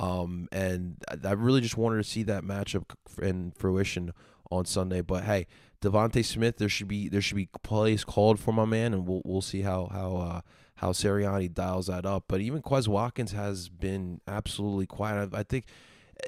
Um, 0.00 0.48
and 0.50 0.96
I, 1.24 1.32
really 1.32 1.60
just 1.60 1.76
wanted 1.76 1.98
to 1.98 2.08
see 2.08 2.22
that 2.22 2.42
matchup 2.42 2.84
in 3.20 3.52
fruition 3.52 4.12
on 4.50 4.64
Sunday. 4.64 5.02
But 5.02 5.24
hey, 5.24 5.46
DeVonta 5.82 6.24
Smith, 6.24 6.56
there 6.56 6.70
should 6.70 6.88
be 6.88 7.10
there 7.10 7.20
should 7.20 7.36
be 7.36 7.50
plays 7.62 8.02
called 8.02 8.40
for 8.40 8.52
my 8.52 8.64
man, 8.64 8.94
and 8.94 9.06
we'll 9.06 9.20
we'll 9.26 9.42
see 9.42 9.60
how 9.60 9.90
how 9.92 10.16
uh, 10.16 10.40
how 10.76 10.92
Sirianni 10.92 11.52
dials 11.52 11.88
that 11.88 12.06
up. 12.06 12.24
But 12.28 12.40
even 12.40 12.62
Quez 12.62 12.88
Watkins 12.88 13.32
has 13.32 13.68
been 13.68 14.22
absolutely 14.26 14.86
quiet. 14.86 15.34
I, 15.34 15.40
I 15.40 15.42
think 15.42 15.66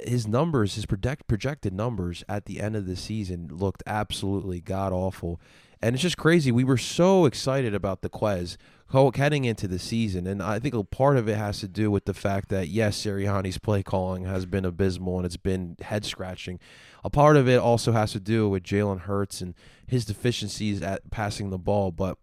his 0.05 0.27
numbers, 0.27 0.75
his 0.75 0.85
project, 0.85 1.27
projected 1.27 1.73
numbers 1.73 2.25
at 2.29 2.45
the 2.45 2.61
end 2.61 2.77
of 2.77 2.85
the 2.85 2.97
season 2.97 3.49
looked 3.51 3.83
absolutely 3.87 4.61
god 4.61 4.93
awful. 4.93 5.41
And 5.83 5.95
it's 5.95 6.03
just 6.03 6.17
crazy. 6.17 6.53
We 6.53 6.63
were 6.63 6.79
so 6.79 7.25
excited 7.25 7.75
about 7.75 8.03
the 8.03 8.09
Quez 8.09 8.57
heading 9.17 9.45
into 9.45 9.67
the 9.67 9.79
season, 9.79 10.27
and 10.27 10.43
I 10.43 10.59
think 10.59 10.75
a 10.75 10.85
part 10.85 11.17
of 11.17 11.29
it 11.29 11.37
has 11.37 11.61
to 11.61 11.69
do 11.69 11.91
with 11.91 12.05
the 12.05 12.15
fact 12.15 12.51
that 12.51 12.69
yes, 12.69 13.01
Sirianni's 13.01 13.59
play 13.59 13.83
calling 13.83 14.25
has 14.25 14.45
been 14.45 14.65
abysmal 14.67 15.17
and 15.17 15.27
it's 15.27 15.39
been 15.39 15.77
head 15.81 16.05
scratching. 16.05 16.61
A 17.03 17.11
part 17.11 17.37
of 17.37 17.49
it 17.49 17.59
also 17.59 17.93
has 17.93 18.13
to 18.13 18.21
do 18.21 18.49
with 18.49 18.63
Jalen 18.63 19.01
Hurts 19.01 19.41
and 19.41 19.55
his 19.87 20.05
deficiencies 20.05 20.83
at 20.83 21.11
passing 21.11 21.51
the 21.51 21.59
ball, 21.59 21.91
but 21.91 22.19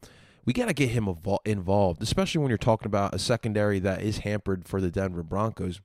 we 0.46 0.54
got 0.54 0.68
to 0.68 0.74
get 0.74 0.90
him 0.90 1.10
involved, 1.44 2.02
especially 2.02 2.40
when 2.40 2.50
you're 2.50 2.58
talking 2.58 2.86
about 2.88 3.14
a 3.14 3.20
secondary 3.20 3.80
that 3.80 4.02
is 4.02 4.20
hampered 4.20 4.68
for 4.68 4.80
the 4.80 4.92
Denver 4.92 5.24
Broncos. 5.24 5.82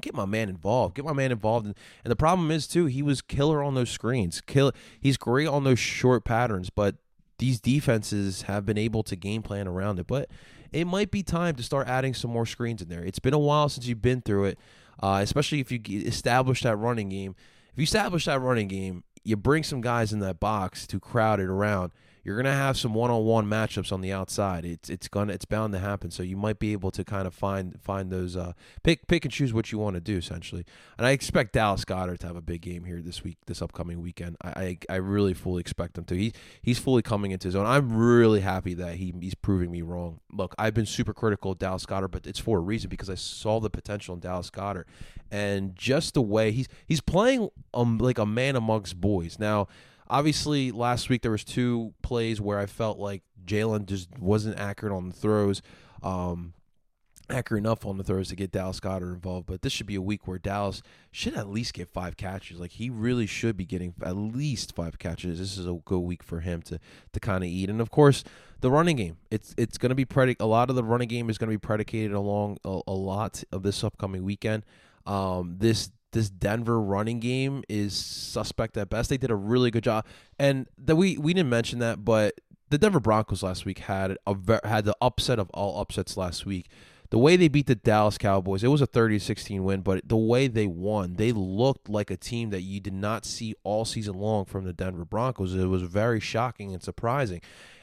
Get 0.00 0.14
my 0.14 0.24
man 0.24 0.48
involved. 0.48 0.94
Get 0.94 1.04
my 1.04 1.12
man 1.12 1.32
involved. 1.32 1.66
And, 1.66 1.74
and 2.04 2.10
the 2.10 2.16
problem 2.16 2.50
is 2.50 2.66
too, 2.66 2.86
he 2.86 3.02
was 3.02 3.22
killer 3.22 3.62
on 3.62 3.74
those 3.74 3.90
screens. 3.90 4.40
Kill. 4.40 4.72
He's 5.00 5.16
great 5.16 5.48
on 5.48 5.64
those 5.64 5.78
short 5.78 6.24
patterns, 6.24 6.70
but 6.70 6.96
these 7.38 7.60
defenses 7.60 8.42
have 8.42 8.64
been 8.64 8.78
able 8.78 9.02
to 9.04 9.16
game 9.16 9.42
plan 9.42 9.66
around 9.66 9.98
it. 9.98 10.06
But 10.06 10.28
it 10.72 10.86
might 10.86 11.10
be 11.10 11.22
time 11.22 11.54
to 11.56 11.62
start 11.62 11.88
adding 11.88 12.14
some 12.14 12.30
more 12.30 12.46
screens 12.46 12.82
in 12.82 12.88
there. 12.88 13.02
It's 13.04 13.18
been 13.18 13.34
a 13.34 13.38
while 13.38 13.68
since 13.68 13.86
you've 13.86 14.02
been 14.02 14.22
through 14.22 14.44
it, 14.46 14.58
uh, 15.02 15.20
especially 15.22 15.60
if 15.60 15.70
you 15.70 15.80
establish 15.88 16.62
that 16.62 16.76
running 16.76 17.08
game. 17.08 17.34
If 17.72 17.78
you 17.78 17.84
establish 17.84 18.26
that 18.26 18.40
running 18.40 18.68
game, 18.68 19.04
you 19.24 19.36
bring 19.36 19.62
some 19.62 19.80
guys 19.80 20.12
in 20.12 20.20
that 20.20 20.38
box 20.38 20.86
to 20.88 21.00
crowd 21.00 21.40
it 21.40 21.46
around 21.46 21.92
you're 22.24 22.36
gonna 22.36 22.54
have 22.54 22.78
some 22.78 22.94
one-on-one 22.94 23.46
matchups 23.46 23.92
on 23.92 24.00
the 24.00 24.10
outside. 24.10 24.64
It's 24.64 24.88
it's 24.88 25.08
gonna 25.08 25.34
it's 25.34 25.44
bound 25.44 25.74
to 25.74 25.78
happen. 25.78 26.10
So 26.10 26.22
you 26.22 26.36
might 26.36 26.58
be 26.58 26.72
able 26.72 26.90
to 26.92 27.04
kind 27.04 27.26
of 27.26 27.34
find 27.34 27.78
find 27.82 28.10
those 28.10 28.34
uh, 28.34 28.54
pick 28.82 29.06
pick 29.06 29.24
and 29.26 29.32
choose 29.32 29.52
what 29.52 29.70
you 29.70 29.78
want 29.78 29.94
to 29.94 30.00
do 30.00 30.16
essentially. 30.16 30.64
And 30.96 31.06
I 31.06 31.10
expect 31.10 31.52
Dallas 31.52 31.84
Goedert 31.84 32.18
to 32.20 32.26
have 32.26 32.36
a 32.36 32.42
big 32.42 32.62
game 32.62 32.84
here 32.84 33.02
this 33.02 33.22
week, 33.22 33.36
this 33.46 33.60
upcoming 33.60 34.00
weekend. 34.00 34.36
I 34.42 34.48
I, 34.64 34.78
I 34.88 34.96
really 34.96 35.34
fully 35.34 35.60
expect 35.60 35.98
him 35.98 36.04
to. 36.04 36.16
He 36.16 36.32
he's 36.62 36.78
fully 36.78 37.02
coming 37.02 37.30
into 37.30 37.46
his 37.46 37.54
own. 37.54 37.66
I'm 37.66 37.94
really 37.94 38.40
happy 38.40 38.72
that 38.74 38.94
he 38.94 39.12
he's 39.20 39.34
proving 39.34 39.70
me 39.70 39.82
wrong. 39.82 40.20
Look, 40.32 40.54
I've 40.58 40.74
been 40.74 40.86
super 40.86 41.12
critical 41.12 41.52
of 41.52 41.58
Dallas 41.58 41.84
Goedert, 41.84 42.10
but 42.10 42.26
it's 42.26 42.38
for 42.38 42.58
a 42.58 42.62
reason 42.62 42.88
because 42.88 43.10
I 43.10 43.16
saw 43.16 43.60
the 43.60 43.70
potential 43.70 44.14
in 44.14 44.20
Dallas 44.20 44.50
Goedert, 44.50 44.86
and 45.30 45.76
just 45.76 46.14
the 46.14 46.22
way 46.22 46.52
he's 46.52 46.68
he's 46.86 47.02
playing 47.02 47.50
um 47.74 47.98
like 47.98 48.18
a 48.18 48.26
man 48.26 48.56
amongst 48.56 48.98
boys 48.98 49.38
now 49.38 49.68
obviously 50.08 50.70
last 50.70 51.08
week 51.08 51.22
there 51.22 51.30
was 51.30 51.44
two 51.44 51.94
plays 52.02 52.40
where 52.40 52.58
I 52.58 52.66
felt 52.66 52.98
like 52.98 53.22
Jalen 53.44 53.86
just 53.86 54.18
wasn't 54.18 54.58
accurate 54.58 54.94
on 54.94 55.08
the 55.08 55.14
throws. 55.14 55.62
Um, 56.02 56.54
accurate 57.30 57.62
enough 57.62 57.86
on 57.86 57.96
the 57.96 58.04
throws 58.04 58.28
to 58.28 58.36
get 58.36 58.52
Dallas 58.52 58.80
Goedert 58.80 59.14
involved, 59.14 59.46
but 59.46 59.62
this 59.62 59.72
should 59.72 59.86
be 59.86 59.94
a 59.94 60.02
week 60.02 60.26
where 60.26 60.38
Dallas 60.38 60.82
should 61.10 61.34
at 61.34 61.48
least 61.48 61.72
get 61.72 61.88
five 61.88 62.16
catches. 62.16 62.58
Like 62.58 62.72
he 62.72 62.90
really 62.90 63.26
should 63.26 63.56
be 63.56 63.64
getting 63.64 63.94
at 64.02 64.16
least 64.16 64.74
five 64.74 64.98
catches. 64.98 65.38
This 65.38 65.56
is 65.56 65.66
a 65.66 65.78
good 65.84 66.00
week 66.00 66.22
for 66.22 66.40
him 66.40 66.62
to 66.62 66.78
to 67.12 67.20
kind 67.20 67.42
of 67.42 67.48
eat. 67.48 67.70
And 67.70 67.80
of 67.80 67.90
course, 67.90 68.24
the 68.60 68.70
running 68.70 68.96
game. 68.96 69.16
It's 69.30 69.54
it's 69.56 69.78
going 69.78 69.94
to 69.94 69.94
be 69.94 70.06
a 70.40 70.46
lot 70.46 70.70
of 70.70 70.76
the 70.76 70.84
running 70.84 71.08
game 71.08 71.30
is 71.30 71.38
going 71.38 71.48
to 71.48 71.54
be 71.54 71.58
predicated 71.58 72.12
along 72.12 72.58
a, 72.64 72.80
a 72.86 72.94
lot 72.94 73.42
of 73.52 73.62
this 73.62 73.82
upcoming 73.82 74.24
weekend. 74.24 74.64
Um, 75.06 75.56
this 75.58 75.90
this 76.14 76.30
Denver 76.30 76.80
running 76.80 77.20
game 77.20 77.62
is 77.68 77.94
suspect 77.94 78.76
at 78.78 78.88
best. 78.88 79.10
They 79.10 79.18
did 79.18 79.30
a 79.30 79.36
really 79.36 79.70
good 79.70 79.84
job, 79.84 80.06
and 80.38 80.66
that 80.78 80.96
we 80.96 81.18
we 81.18 81.34
didn't 81.34 81.50
mention 81.50 81.80
that, 81.80 82.04
but 82.04 82.40
the 82.70 82.78
Denver 82.78 83.00
Broncos 83.00 83.42
last 83.42 83.66
week 83.66 83.80
had 83.80 84.16
a 84.26 84.66
had 84.66 84.86
the 84.86 84.96
upset 85.02 85.38
of 85.38 85.50
all 85.50 85.80
upsets 85.80 86.16
last 86.16 86.46
week. 86.46 86.68
The 87.10 87.18
way 87.18 87.36
they 87.36 87.48
beat 87.48 87.66
the 87.66 87.74
Dallas 87.74 88.18
Cowboys, 88.18 88.64
it 88.64 88.68
was 88.68 88.80
a 88.80 88.88
30-16 88.88 89.60
win, 89.60 89.82
but 89.82 90.08
the 90.08 90.16
way 90.16 90.48
they 90.48 90.66
won, 90.66 91.14
they 91.14 91.30
looked 91.30 91.88
like 91.88 92.10
a 92.10 92.16
team 92.16 92.50
that 92.50 92.62
you 92.62 92.80
did 92.80 92.94
not 92.94 93.24
see 93.24 93.54
all 93.62 93.84
season 93.84 94.14
long 94.14 94.46
from 94.46 94.64
the 94.64 94.72
Denver 94.72 95.04
Broncos. 95.04 95.54
It 95.54 95.66
was 95.66 95.82
very 95.82 96.18
shocking 96.18 96.72
and 96.72 96.82
surprising. 96.82 97.40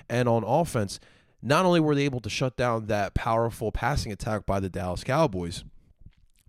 And 0.10 0.28
on 0.28 0.44
offense, 0.44 1.00
not 1.42 1.66
only 1.66 1.80
were 1.80 1.96
they 1.96 2.04
able 2.04 2.20
to 2.20 2.30
shut 2.30 2.58
down 2.58 2.88
that 2.88 3.14
powerful 3.14 3.72
passing 3.72 4.12
attack 4.12 4.46
by 4.46 4.60
the 4.60 4.70
Dallas 4.70 5.04
Cowboys, 5.04 5.64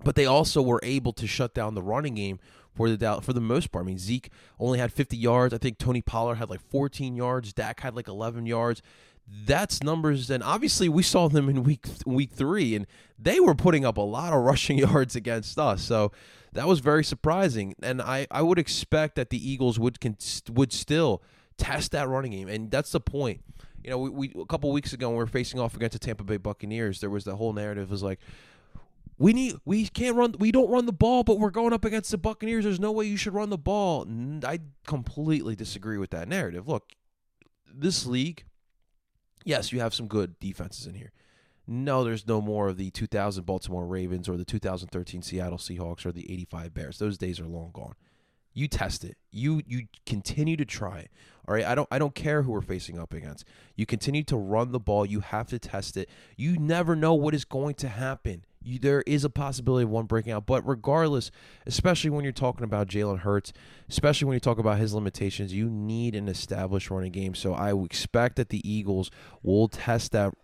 but 0.04 0.14
they 0.14 0.26
also 0.26 0.62
were 0.62 0.80
able 0.82 1.12
to 1.14 1.26
shut 1.26 1.54
down 1.54 1.74
the 1.74 1.82
running 1.82 2.14
game 2.14 2.38
for 2.74 2.90
the 2.90 3.20
for 3.22 3.32
the 3.32 3.40
most 3.40 3.70
part. 3.70 3.84
I 3.84 3.86
mean, 3.86 3.98
Zeke 3.98 4.30
only 4.58 4.78
had 4.78 4.92
50 4.92 5.16
yards. 5.16 5.54
I 5.54 5.58
think 5.58 5.78
Tony 5.78 6.02
Pollard 6.02 6.36
had 6.36 6.50
like 6.50 6.60
14 6.70 7.16
yards. 7.16 7.52
Dak 7.52 7.80
had 7.80 7.94
like 7.94 8.08
11 8.08 8.46
yards. 8.46 8.82
That's 9.46 9.82
numbers, 9.82 10.30
and 10.30 10.42
obviously 10.42 10.88
we 10.88 11.02
saw 11.02 11.28
them 11.28 11.48
in 11.48 11.62
week 11.62 11.86
week 12.04 12.32
three, 12.32 12.74
and 12.74 12.86
they 13.18 13.40
were 13.40 13.54
putting 13.54 13.84
up 13.84 13.96
a 13.96 14.02
lot 14.02 14.32
of 14.32 14.42
rushing 14.42 14.78
yards 14.90 15.14
against 15.14 15.58
us. 15.58 15.82
So 15.82 16.12
that 16.52 16.66
was 16.66 16.80
very 16.80 17.04
surprising, 17.04 17.74
and 17.82 18.02
I, 18.02 18.26
I 18.30 18.42
would 18.42 18.58
expect 18.58 19.14
that 19.16 19.30
the 19.30 19.50
Eagles 19.50 19.78
would 19.78 19.98
would 20.50 20.72
still 20.72 21.22
test 21.56 21.92
that 21.92 22.08
running 22.08 22.32
game, 22.32 22.48
and 22.48 22.70
that's 22.70 22.90
the 22.92 23.00
point. 23.00 23.42
You 23.84 23.90
know, 23.90 23.98
we, 23.98 24.10
we 24.10 24.42
a 24.42 24.46
couple 24.46 24.70
weeks 24.72 24.92
ago 24.92 25.08
when 25.08 25.16
we 25.16 25.22
were 25.22 25.28
facing 25.28 25.60
off 25.60 25.74
against 25.74 25.94
the 25.94 25.98
Tampa 25.98 26.24
Bay 26.24 26.36
Buccaneers, 26.36 27.00
there 27.00 27.10
was 27.10 27.24
the 27.24 27.36
whole 27.36 27.52
narrative 27.52 27.90
was 27.90 28.02
like, 28.02 28.18
we 29.22 29.32
need 29.32 29.54
we 29.64 29.86
can't 29.86 30.16
run 30.16 30.34
we 30.40 30.50
don't 30.50 30.68
run 30.68 30.84
the 30.84 30.92
ball 30.92 31.22
but 31.22 31.38
we're 31.38 31.50
going 31.50 31.72
up 31.72 31.84
against 31.84 32.10
the 32.10 32.18
buccaneers. 32.18 32.64
There's 32.64 32.80
no 32.80 32.90
way 32.90 33.06
you 33.06 33.16
should 33.16 33.34
run 33.34 33.50
the 33.50 33.58
ball. 33.58 34.04
I 34.44 34.58
completely 34.84 35.54
disagree 35.54 35.96
with 35.96 36.10
that 36.10 36.28
narrative. 36.28 36.66
Look 36.66 36.92
this 37.72 38.04
league 38.04 38.44
yes 39.44 39.72
you 39.72 39.78
have 39.78 39.94
some 39.94 40.08
good 40.08 40.40
defenses 40.40 40.88
in 40.88 40.94
here. 40.94 41.12
No 41.68 42.02
there's 42.02 42.26
no 42.26 42.40
more 42.40 42.68
of 42.68 42.78
the 42.78 42.90
2000 42.90 43.46
baltimore 43.46 43.86
ravens 43.86 44.28
or 44.28 44.36
the 44.36 44.44
2013 44.44 45.22
seattle 45.22 45.58
seahawks 45.58 46.04
or 46.04 46.10
the 46.10 46.30
85 46.30 46.74
bears. 46.74 46.98
Those 46.98 47.16
days 47.16 47.38
are 47.38 47.46
long 47.46 47.70
gone. 47.72 47.94
You 48.54 48.66
test 48.66 49.04
it. 49.04 49.16
You 49.30 49.62
you 49.64 49.86
continue 50.04 50.56
to 50.56 50.64
try 50.64 51.06
all 51.46 51.54
right? 51.54 51.64
I 51.64 51.76
don't 51.76 51.88
i 51.92 51.98
don't 52.00 52.14
care 52.16 52.42
who 52.42 52.50
we're 52.50 52.60
facing 52.60 52.98
up 52.98 53.14
against. 53.14 53.44
You 53.76 53.86
continue 53.86 54.24
to 54.24 54.36
run 54.36 54.72
the 54.72 54.80
ball. 54.80 55.06
You 55.06 55.20
have 55.20 55.46
to 55.50 55.60
test 55.60 55.96
it. 55.96 56.10
You 56.36 56.58
never 56.58 56.96
know 56.96 57.14
what 57.14 57.34
is 57.34 57.44
going 57.44 57.76
to 57.76 57.88
happen 57.88 58.44
you, 58.64 58.78
there 58.78 59.02
is 59.06 59.24
a 59.24 59.30
possibility 59.30 59.84
of 59.84 59.90
one 59.90 60.06
breaking 60.06 60.32
out. 60.32 60.46
But 60.46 60.66
regardless, 60.66 61.30
especially 61.66 62.10
when 62.10 62.24
you're 62.24 62.32
talking 62.32 62.64
about 62.64 62.88
Jalen 62.88 63.20
Hurts, 63.20 63.52
especially 63.88 64.26
when 64.26 64.34
you 64.34 64.40
talk 64.40 64.58
about 64.58 64.78
his 64.78 64.94
limitations, 64.94 65.52
you 65.52 65.68
need 65.68 66.14
an 66.14 66.28
established 66.28 66.90
running 66.90 67.12
game. 67.12 67.34
So 67.34 67.54
I 67.54 67.74
expect 67.74 68.36
that 68.36 68.48
the 68.48 68.68
Eagles 68.68 69.10
will 69.42 69.68
test 69.68 70.12
that 70.12 70.34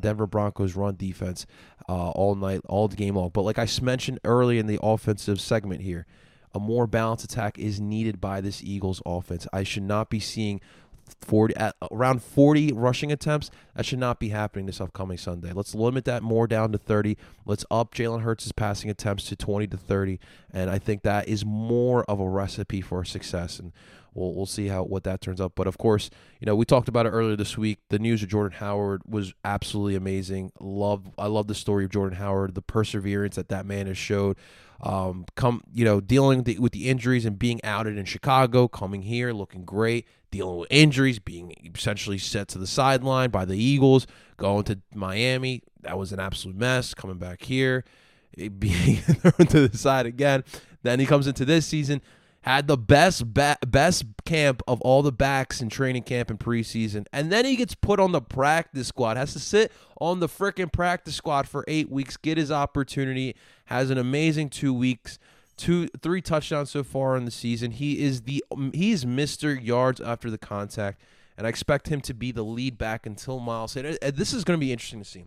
Denver 0.00 0.26
Broncos 0.26 0.76
run 0.76 0.96
defense 0.96 1.46
uh, 1.88 2.10
all 2.10 2.34
night, 2.34 2.60
all 2.68 2.88
the 2.88 2.96
game 2.96 3.16
long. 3.16 3.30
But 3.30 3.42
like 3.42 3.58
I 3.58 3.68
mentioned 3.82 4.20
early 4.24 4.58
in 4.58 4.66
the 4.66 4.78
offensive 4.82 5.40
segment 5.40 5.82
here, 5.82 6.06
a 6.54 6.60
more 6.60 6.86
balanced 6.86 7.24
attack 7.24 7.58
is 7.58 7.80
needed 7.80 8.20
by 8.20 8.40
this 8.40 8.62
Eagles 8.62 9.02
offense. 9.04 9.46
I 9.52 9.62
should 9.62 9.82
not 9.82 10.10
be 10.10 10.20
seeing 10.20 10.60
40 11.20 11.56
at 11.56 11.76
around 11.90 12.22
40 12.22 12.72
rushing 12.72 13.12
attempts. 13.12 13.50
That 13.74 13.86
should 13.86 13.98
not 13.98 14.18
be 14.18 14.30
happening 14.30 14.66
this 14.66 14.80
upcoming 14.80 15.18
Sunday. 15.18 15.52
Let's 15.52 15.74
limit 15.74 16.04
that 16.06 16.22
more 16.22 16.46
down 16.46 16.72
to 16.72 16.78
30. 16.78 17.16
Let's 17.44 17.64
up 17.70 17.94
Jalen 17.94 18.22
Hurts' 18.22 18.52
passing 18.52 18.90
attempts 18.90 19.24
to 19.24 19.36
20 19.36 19.66
to 19.68 19.76
30, 19.76 20.18
and 20.52 20.70
I 20.70 20.78
think 20.78 21.02
that 21.02 21.28
is 21.28 21.44
more 21.44 22.04
of 22.04 22.20
a 22.20 22.28
recipe 22.28 22.80
for 22.80 23.04
success. 23.04 23.58
And 23.58 23.72
we'll 24.18 24.34
we'll 24.34 24.46
see 24.46 24.66
how 24.68 24.82
what 24.82 25.04
that 25.04 25.20
turns 25.20 25.40
out. 25.40 25.52
But 25.54 25.66
of 25.66 25.78
course, 25.78 26.10
you 26.40 26.46
know 26.46 26.56
we 26.56 26.64
talked 26.64 26.88
about 26.88 27.06
it 27.06 27.10
earlier 27.10 27.36
this 27.36 27.56
week. 27.56 27.78
The 27.88 27.98
news 27.98 28.22
of 28.22 28.28
Jordan 28.28 28.58
Howard 28.58 29.02
was 29.06 29.32
absolutely 29.44 29.94
amazing. 29.94 30.52
Love 30.60 31.10
I 31.16 31.26
love 31.26 31.46
the 31.46 31.54
story 31.54 31.84
of 31.84 31.90
Jordan 31.90 32.18
Howard, 32.18 32.54
the 32.54 32.62
perseverance 32.62 33.36
that 33.36 33.48
that 33.48 33.66
man 33.66 33.86
has 33.86 33.98
showed. 33.98 34.36
Um, 34.80 35.24
come 35.34 35.62
you 35.72 35.84
know 35.84 36.00
dealing 36.00 36.44
the, 36.44 36.58
with 36.58 36.72
the 36.72 36.88
injuries 36.88 37.24
and 37.24 37.38
being 37.38 37.60
outed 37.64 37.96
in 37.98 38.04
Chicago, 38.04 38.68
coming 38.68 39.02
here 39.02 39.32
looking 39.32 39.64
great, 39.64 40.06
dealing 40.30 40.58
with 40.58 40.68
injuries, 40.70 41.18
being 41.18 41.54
essentially 41.74 42.18
set 42.18 42.48
to 42.48 42.58
the 42.58 42.66
sideline 42.66 43.30
by 43.30 43.44
the 43.44 43.56
Eagles, 43.56 44.06
going 44.36 44.64
to 44.64 44.80
Miami. 44.94 45.62
That 45.82 45.98
was 45.98 46.12
an 46.12 46.20
absolute 46.20 46.56
mess. 46.56 46.94
Coming 46.94 47.18
back 47.18 47.42
here, 47.42 47.84
being 48.58 48.96
thrown 48.96 49.46
to 49.48 49.68
the 49.68 49.76
side 49.76 50.06
again. 50.06 50.44
Then 50.82 51.00
he 51.00 51.06
comes 51.06 51.26
into 51.26 51.44
this 51.44 51.66
season, 51.66 52.02
had 52.42 52.68
the 52.68 52.76
best 52.76 53.34
ba- 53.34 53.58
best 53.66 54.04
camp 54.24 54.62
of 54.68 54.80
all 54.82 55.02
the 55.02 55.12
backs 55.12 55.60
in 55.60 55.68
training 55.68 56.04
camp 56.04 56.30
and 56.30 56.38
preseason, 56.38 57.06
and 57.12 57.32
then 57.32 57.44
he 57.44 57.56
gets 57.56 57.74
put 57.74 57.98
on 57.98 58.12
the 58.12 58.20
practice 58.20 58.88
squad. 58.88 59.16
Has 59.16 59.32
to 59.32 59.40
sit 59.40 59.72
on 60.00 60.20
the 60.20 60.28
freaking 60.28 60.72
practice 60.72 61.16
squad 61.16 61.48
for 61.48 61.64
eight 61.66 61.90
weeks, 61.90 62.16
get 62.16 62.38
his 62.38 62.52
opportunity. 62.52 63.34
Has 63.66 63.90
an 63.90 63.98
amazing 63.98 64.50
two 64.50 64.72
weeks 64.72 65.18
two 65.58 65.88
three 66.00 66.22
touchdowns 66.22 66.70
so 66.70 66.82
far 66.82 67.16
in 67.16 67.24
the 67.24 67.30
season. 67.30 67.72
He 67.72 68.00
is 68.00 68.22
the 68.22 68.42
um, 68.50 68.72
he 68.72 68.92
is 68.92 69.04
Mr. 69.04 69.62
Yards 69.62 70.00
after 70.00 70.30
the 70.30 70.38
contact, 70.38 71.02
and 71.36 71.46
I 71.46 71.50
expect 71.50 71.88
him 71.88 72.00
to 72.02 72.14
be 72.14 72.32
the 72.32 72.44
lead 72.44 72.78
back 72.78 73.04
until 73.04 73.40
Miles 73.40 73.72
Sanders. 73.72 73.98
This 74.00 74.32
is 74.32 74.44
going 74.44 74.58
to 74.58 74.64
be 74.64 74.72
interesting 74.72 75.00
to 75.00 75.04
see. 75.04 75.24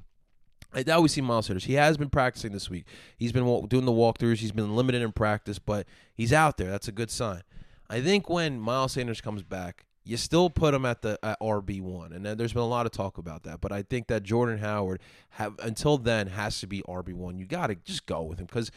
I 0.73 0.83
always 0.91 1.11
see 1.11 1.21
Miles 1.21 1.47
Sanders. 1.47 1.65
He 1.65 1.73
has 1.73 1.97
been 1.97 2.09
practicing 2.09 2.53
this 2.53 2.69
week. 2.69 2.85
He's 3.17 3.33
been 3.33 3.43
doing 3.67 3.85
the 3.85 3.91
walkthroughs. 3.91 4.37
He's 4.37 4.53
been 4.53 4.75
limited 4.75 5.01
in 5.01 5.11
practice, 5.11 5.59
but 5.59 5.85
he's 6.15 6.31
out 6.31 6.57
there. 6.57 6.71
That's 6.71 6.87
a 6.87 6.93
good 6.93 7.11
sign. 7.11 7.41
I 7.89 7.99
think 8.01 8.29
when 8.29 8.59
Miles 8.59 8.93
Sanders 8.93 9.19
comes 9.19 9.43
back, 9.43 9.85
you 10.03 10.17
still 10.17 10.49
put 10.49 10.73
him 10.73 10.85
at 10.85 11.01
the 11.01 11.19
RB 11.41 11.81
one, 11.81 12.13
and 12.13 12.25
there's 12.25 12.53
been 12.53 12.61
a 12.61 12.67
lot 12.67 12.85
of 12.85 12.91
talk 12.91 13.17
about 13.17 13.43
that. 13.43 13.61
But 13.61 13.71
I 13.71 13.83
think 13.83 14.07
that 14.07 14.23
Jordan 14.23 14.57
Howard 14.59 15.01
have 15.31 15.59
until 15.59 15.97
then 15.97 16.27
has 16.27 16.59
to 16.61 16.67
be 16.67 16.81
RB 16.83 17.13
one. 17.13 17.37
You 17.37 17.45
got 17.45 17.67
to 17.67 17.75
just 17.75 18.05
go 18.05 18.23
with 18.23 18.39
him 18.39 18.45
because 18.45 18.71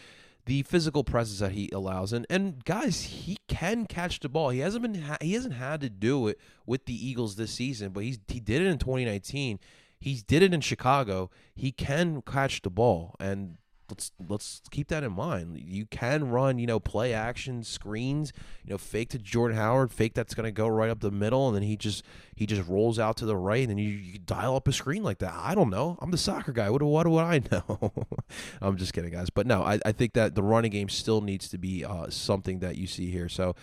the 0.46 0.62
physical 0.62 1.04
presence 1.04 1.40
that 1.40 1.52
he 1.52 1.70
allows. 1.72 2.12
And 2.12 2.26
and 2.28 2.64
guys 2.64 3.02
he 3.02 3.38
can 3.48 3.86
catch 3.86 4.20
the 4.20 4.28
ball. 4.28 4.50
He 4.50 4.60
hasn't 4.60 4.82
been 4.82 5.02
ha- 5.02 5.18
he 5.20 5.34
hasn't 5.34 5.54
had 5.54 5.80
to 5.82 5.90
do 5.90 6.28
it 6.28 6.38
with 6.66 6.86
the 6.86 6.94
Eagles 6.94 7.36
this 7.36 7.52
season 7.52 7.90
but 7.90 8.04
he's 8.04 8.18
he 8.28 8.40
did 8.40 8.62
it 8.62 8.66
in 8.66 8.78
2019 8.78 9.58
he 10.04 10.20
did 10.26 10.42
it 10.42 10.52
in 10.52 10.60
Chicago. 10.60 11.30
He 11.54 11.72
can 11.72 12.20
catch 12.20 12.60
the 12.60 12.68
ball. 12.68 13.16
And 13.18 13.56
let's 13.90 14.12
let's 14.28 14.62
keep 14.70 14.88
that 14.88 15.04
in 15.04 15.12
mind. 15.12 15.58
You 15.58 15.86
can 15.86 16.30
run, 16.30 16.58
you 16.58 16.66
know, 16.66 16.80
play 16.80 17.12
action 17.12 17.62
screens, 17.62 18.32
you 18.64 18.70
know, 18.70 18.78
fake 18.78 19.10
to 19.10 19.18
Jordan 19.18 19.56
Howard, 19.56 19.92
fake 19.92 20.14
that's 20.14 20.34
going 20.34 20.44
to 20.44 20.52
go 20.52 20.66
right 20.66 20.90
up 20.90 21.00
the 21.00 21.10
middle, 21.10 21.46
and 21.48 21.56
then 21.56 21.62
he 21.62 21.76
just 21.76 22.02
he 22.34 22.46
just 22.46 22.68
rolls 22.68 22.98
out 22.98 23.16
to 23.18 23.26
the 23.26 23.36
right, 23.36 23.60
and 23.60 23.70
then 23.70 23.78
you, 23.78 23.88
you 23.88 24.18
dial 24.18 24.56
up 24.56 24.68
a 24.68 24.72
screen 24.72 25.02
like 25.02 25.18
that. 25.18 25.34
I 25.34 25.54
don't 25.54 25.70
know. 25.70 25.98
I'm 26.00 26.10
the 26.10 26.18
soccer 26.18 26.52
guy. 26.52 26.70
What 26.70 26.82
what 26.82 27.04
do 27.04 27.18
I 27.18 27.40
know? 27.50 27.92
I'm 28.60 28.76
just 28.76 28.92
kidding, 28.92 29.12
guys. 29.12 29.30
But 29.30 29.46
no, 29.46 29.62
I, 29.62 29.78
I 29.84 29.92
think 29.92 30.14
that 30.14 30.34
the 30.34 30.42
running 30.42 30.70
game 30.70 30.88
still 30.88 31.20
needs 31.20 31.48
to 31.50 31.58
be 31.58 31.84
uh, 31.84 32.08
something 32.10 32.60
that 32.60 32.76
you 32.76 32.86
see 32.86 33.10
here. 33.10 33.28
So. 33.28 33.54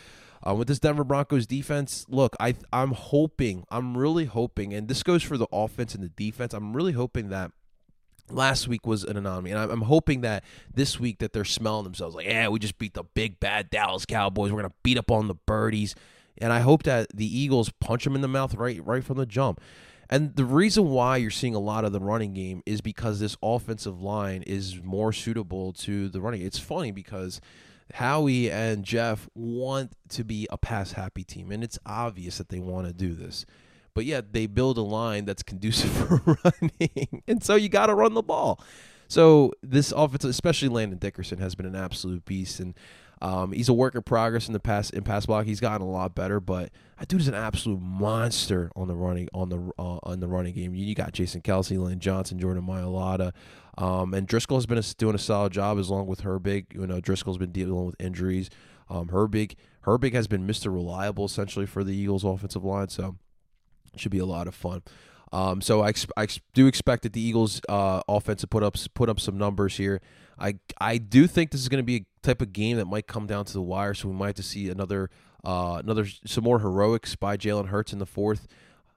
Uh, 0.44 0.56
with 0.56 0.68
this 0.68 0.80
Denver 0.80 1.04
Broncos 1.04 1.46
defense, 1.46 2.04
look, 2.10 2.36
I 2.40 2.56
I'm 2.74 2.94
hoping, 2.94 3.64
I'm 3.70 3.96
really 3.96 4.26
hoping, 4.26 4.74
and 4.74 4.88
this 4.88 5.04
goes 5.04 5.22
for 5.22 5.38
the 5.38 5.46
offense 5.52 5.94
and 5.94 6.04
the 6.04 6.10
defense. 6.10 6.56
I'm 6.56 6.76
really 6.76 6.94
hoping 6.94 7.30
that 7.30 7.52
last 8.30 8.68
week 8.68 8.86
was 8.86 9.04
an 9.04 9.18
anomaly 9.18 9.52
and 9.52 9.60
I'm, 9.60 9.82
hoping 9.82 10.22
that 10.22 10.44
this 10.74 11.00
week 11.00 11.20
that 11.20 11.34
they're 11.34 11.44
smelling 11.46 11.84
themselves 11.84 12.16
like 12.16 12.26
yeah 12.26 12.48
we 12.48 12.60
just 12.60 12.78
beat 12.78 12.94
the 12.94 13.04
big 13.04 13.40
bad 13.40 13.70
dallas 13.70 14.06
cowboys. 14.06 14.52
We're 14.52 14.62
gonna 14.62 14.74
beat 14.84 14.98
up 14.98 15.12
on 15.12 15.28
the 15.28 15.36
birdies. 15.36 15.96
And 16.38 16.52
i 16.52 16.60
hope 16.60 16.84
that 16.84 17.08
the 17.14 17.26
eagles 17.26 17.72
punch 17.80 18.04
them 18.04 18.16
in 18.16 18.22
the 18.22 18.28
mouth 18.28 18.56
right 18.56 18.84
right 18.86 19.04
from 19.04 19.18
the 19.18 19.26
jump. 19.26 19.62
And 20.10 20.36
the 20.36 20.46
reason 20.46 20.90
why 20.90 21.18
you're 21.18 21.32
seeing 21.32 21.56
a 21.56 21.60
lot 21.60 21.86
of 21.86 21.94
the 21.94 22.02
running 22.02 22.34
game 22.34 22.64
is 22.66 22.82
because 22.82 23.22
this 23.22 23.38
offensive 23.42 24.02
line 24.02 24.44
is 24.44 24.82
more 24.84 25.14
suitable 25.14 25.72
to 25.74 26.10
the 26.10 26.20
running. 26.20 26.42
It's 26.42 26.60
funny 26.60 26.92
because 26.92 27.40
howie 27.94 28.50
and 28.50 28.84
jeff 28.84 29.30
want 29.36 29.92
to 30.10 30.24
be 30.24 30.48
a 30.50 30.58
pass 30.58 30.94
happy 30.94 31.24
team 31.24 31.52
and 31.52 31.64
it's 31.64 31.78
obvious 31.86 32.38
that 32.38 32.50
they 32.50 32.60
want 32.60 32.88
to 32.88 32.94
do 32.94 33.14
this 33.14 33.46
but 33.94 34.06
yet 34.06 34.34
they 34.34 34.48
build 34.48 34.78
a 34.78 34.82
line 34.82 35.26
that's 35.26 35.44
conducive 35.44 35.92
for 36.24 36.38
running. 36.44 37.24
and 37.28 37.44
so 37.44 37.56
you 37.56 37.70
got 37.70 37.88
to 37.88 37.96
run 37.96 38.14
the 38.14 38.22
ball. 38.22 38.62
So 39.08 39.52
this 39.62 39.92
offense, 39.92 40.24
especially 40.24 40.70
Landon 40.70 40.98
Dickerson, 40.98 41.40
has 41.40 41.54
been 41.54 41.66
an 41.66 41.76
absolute 41.76 42.24
beast, 42.24 42.62
and 42.62 42.74
um, 43.22 43.52
he's 43.52 43.68
a 43.68 43.74
work 43.74 43.94
in 43.94 44.02
progress 44.04 44.48
in 44.48 44.54
the 44.54 44.60
pass 44.60 44.90
in 44.90 45.04
pass 45.04 45.26
block. 45.26 45.46
He's 45.46 45.60
gotten 45.60 45.86
a 45.86 45.90
lot 45.90 46.16
better, 46.16 46.40
but 46.40 46.72
that 46.98 47.10
dude 47.10 47.22
is 47.22 47.28
an 47.28 47.34
absolute 47.34 47.82
monster 47.82 48.72
on 48.76 48.88
the 48.88 48.96
running 48.96 49.28
on 49.34 49.50
the 49.50 49.60
uh, 49.78 50.00
on 50.04 50.22
the 50.22 50.28
running 50.28 50.54
game. 50.54 50.74
You, 50.74 50.96
got 50.96 51.12
Jason 51.12 51.42
Kelce, 51.42 51.78
Lane 51.78 52.00
Johnson, 52.00 52.40
Jordan 52.40 52.64
Mailata, 52.64 53.34
um, 53.78 54.14
and 54.14 54.26
Driscoll 54.26 54.58
has 54.58 54.66
been 54.66 54.78
a, 54.78 54.84
doing 54.98 55.14
a 55.14 55.20
solid 55.20 55.52
job 55.52 55.78
as 55.78 55.90
long 55.90 56.08
with 56.08 56.24
Herbig. 56.24 56.74
You 56.74 56.88
know, 56.88 57.02
Driscoll's 57.02 57.38
been 57.38 57.52
dealing 57.52 57.86
with 57.86 57.96
injuries. 58.00 58.50
Um, 58.90 59.10
Herbig 59.10 59.56
Herbig 59.86 60.14
has 60.14 60.28
been 60.28 60.48
Mr. 60.48 60.74
Reliable 60.74 61.26
essentially 61.26 61.66
for 61.66 61.84
the 61.84 61.96
Eagles' 61.96 62.24
offensive 62.24 62.64
line. 62.64 62.90
So 62.90 63.18
should 63.96 64.12
be 64.12 64.20
a 64.20 64.26
lot 64.26 64.48
of 64.48 64.56
fun. 64.56 64.82
Um, 65.34 65.62
so 65.62 65.84
I, 65.84 65.94
I 66.18 66.28
do 66.54 66.68
expect 66.68 67.04
that 67.04 67.14
the 67.14 67.22
Eagles' 67.22 67.62
uh, 67.70 68.02
offense 68.08 68.42
to 68.42 68.48
put 68.48 68.64
up 68.64 68.76
put 68.94 69.10
up 69.10 69.20
some 69.20 69.38
numbers 69.38 69.78
here. 69.78 70.02
I 70.38 70.56
I 70.80 70.98
do 70.98 71.28
think 71.28 71.52
this 71.52 71.62
is 71.62 71.70
going 71.70 71.80
to 71.80 71.86
be 71.86 71.96
a 71.96 72.06
type 72.22 72.42
of 72.42 72.52
game 72.52 72.78
that 72.78 72.86
might 72.86 73.08
come 73.08 73.28
down 73.28 73.46
to 73.46 73.54
the 73.54 73.62
wire. 73.62 73.94
So 73.94 74.10
we 74.10 74.16
might 74.16 74.28
have 74.28 74.36
to 74.36 74.44
see 74.44 74.70
another 74.70 75.10
uh, 75.44 75.80
another 75.84 76.06
some 76.26 76.44
more 76.44 76.60
heroics 76.60 77.16
by 77.16 77.38
Jalen 77.38 77.68
Hurts 77.68 77.94
in 77.94 78.00
the 78.00 78.06
fourth. 78.06 78.48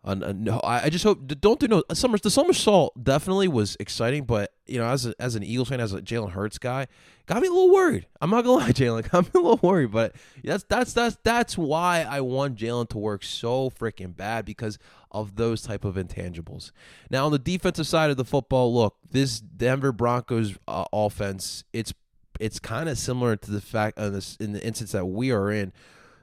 Uh, 0.04 0.14
no, 0.14 0.60
I, 0.60 0.84
I 0.84 0.88
just 0.90 1.02
hope 1.02 1.26
don't 1.40 1.58
do 1.58 1.66
no 1.66 1.82
summer. 1.94 2.18
The 2.18 2.30
somersault 2.30 3.02
definitely 3.02 3.48
was 3.48 3.74
exciting, 3.80 4.24
but 4.24 4.52
you 4.66 4.78
know, 4.78 4.84
as 4.84 5.06
a, 5.06 5.14
as 5.18 5.34
an 5.34 5.42
Eagles 5.42 5.70
fan, 5.70 5.80
as 5.80 5.94
a 5.94 6.02
Jalen 6.02 6.32
Hurts 6.32 6.58
guy, 6.58 6.88
got 7.26 7.40
me 7.40 7.48
a 7.48 7.50
little 7.50 7.72
worried. 7.72 8.06
I'm 8.20 8.28
not 8.28 8.44
gonna 8.44 8.58
lie, 8.64 8.72
Jalen, 8.72 9.10
me 9.12 9.30
a 9.34 9.42
little 9.42 9.60
worried. 9.62 9.92
But 9.92 10.14
that's 10.42 10.64
that's 10.64 10.92
that's 10.92 11.16
that's 11.24 11.56
why 11.56 12.06
I 12.08 12.20
want 12.20 12.58
Jalen 12.58 12.90
to 12.90 12.98
work 12.98 13.24
so 13.24 13.70
freaking 13.70 14.14
bad 14.14 14.44
because 14.44 14.78
of 15.10 15.36
those 15.36 15.62
type 15.62 15.86
of 15.86 15.94
intangibles. 15.94 16.70
Now 17.08 17.24
on 17.24 17.32
the 17.32 17.38
defensive 17.38 17.86
side 17.86 18.10
of 18.10 18.18
the 18.18 18.26
football, 18.26 18.74
look, 18.74 18.96
this 19.10 19.40
Denver 19.40 19.92
Broncos 19.92 20.54
uh, 20.68 20.84
offense, 20.92 21.64
it's 21.72 21.94
it's 22.38 22.58
kind 22.58 22.90
of 22.90 22.98
similar 22.98 23.36
to 23.36 23.50
the 23.50 23.60
fact 23.60 23.98
uh, 23.98 24.10
this, 24.10 24.36
in 24.36 24.52
the 24.52 24.66
instance 24.66 24.92
that 24.92 25.06
we 25.06 25.30
are 25.30 25.50
in 25.50 25.72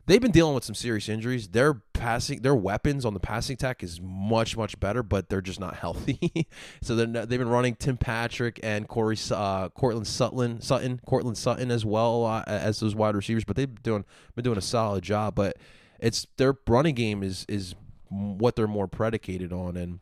they've 0.06 0.22
been 0.22 0.32
dealing 0.32 0.56
with 0.56 0.64
some 0.64 0.76
serious 0.76 1.10
injuries. 1.10 1.50
Their 1.50 1.76
passing, 1.94 2.42
their 2.42 2.56
weapons 2.56 3.06
on 3.06 3.14
the 3.14 3.20
passing 3.20 3.54
attack 3.54 3.84
is 3.84 4.00
much 4.02 4.58
much 4.58 4.80
better, 4.80 5.04
but 5.04 5.30
they're 5.30 5.42
just 5.42 5.60
not 5.60 5.76
healthy. 5.78 6.48
so 6.82 6.96
they've 6.96 7.28
been 7.28 7.50
running 7.50 7.76
Tim 7.76 7.98
Patrick 7.98 8.60
and 8.64 8.88
Corey 8.88 9.18
uh, 9.32 9.70
Courtland 9.70 10.08
Sutton, 10.08 10.62
Sutton, 10.62 11.00
Courtland 11.06 11.38
Sutton 11.38 11.72
as 11.72 11.86
well 11.86 12.26
uh, 12.26 12.44
as 12.48 12.80
those 12.80 12.96
wide 12.96 13.16
receivers. 13.16 13.44
But 13.44 13.56
they've 13.56 13.74
been 13.74 13.84
doing 13.84 14.06
been 14.36 14.44
doing 14.44 14.58
a 14.58 14.62
solid 14.62 15.04
job. 15.04 15.36
But 15.36 15.58
it's 16.00 16.28
their 16.38 16.56
running 16.68 16.96
game 16.96 17.24
is 17.24 17.46
is 17.48 17.76
what 18.10 18.56
they're 18.56 18.68
more 18.68 18.88
predicated 18.88 19.54
on 19.54 19.78
and 19.78 20.00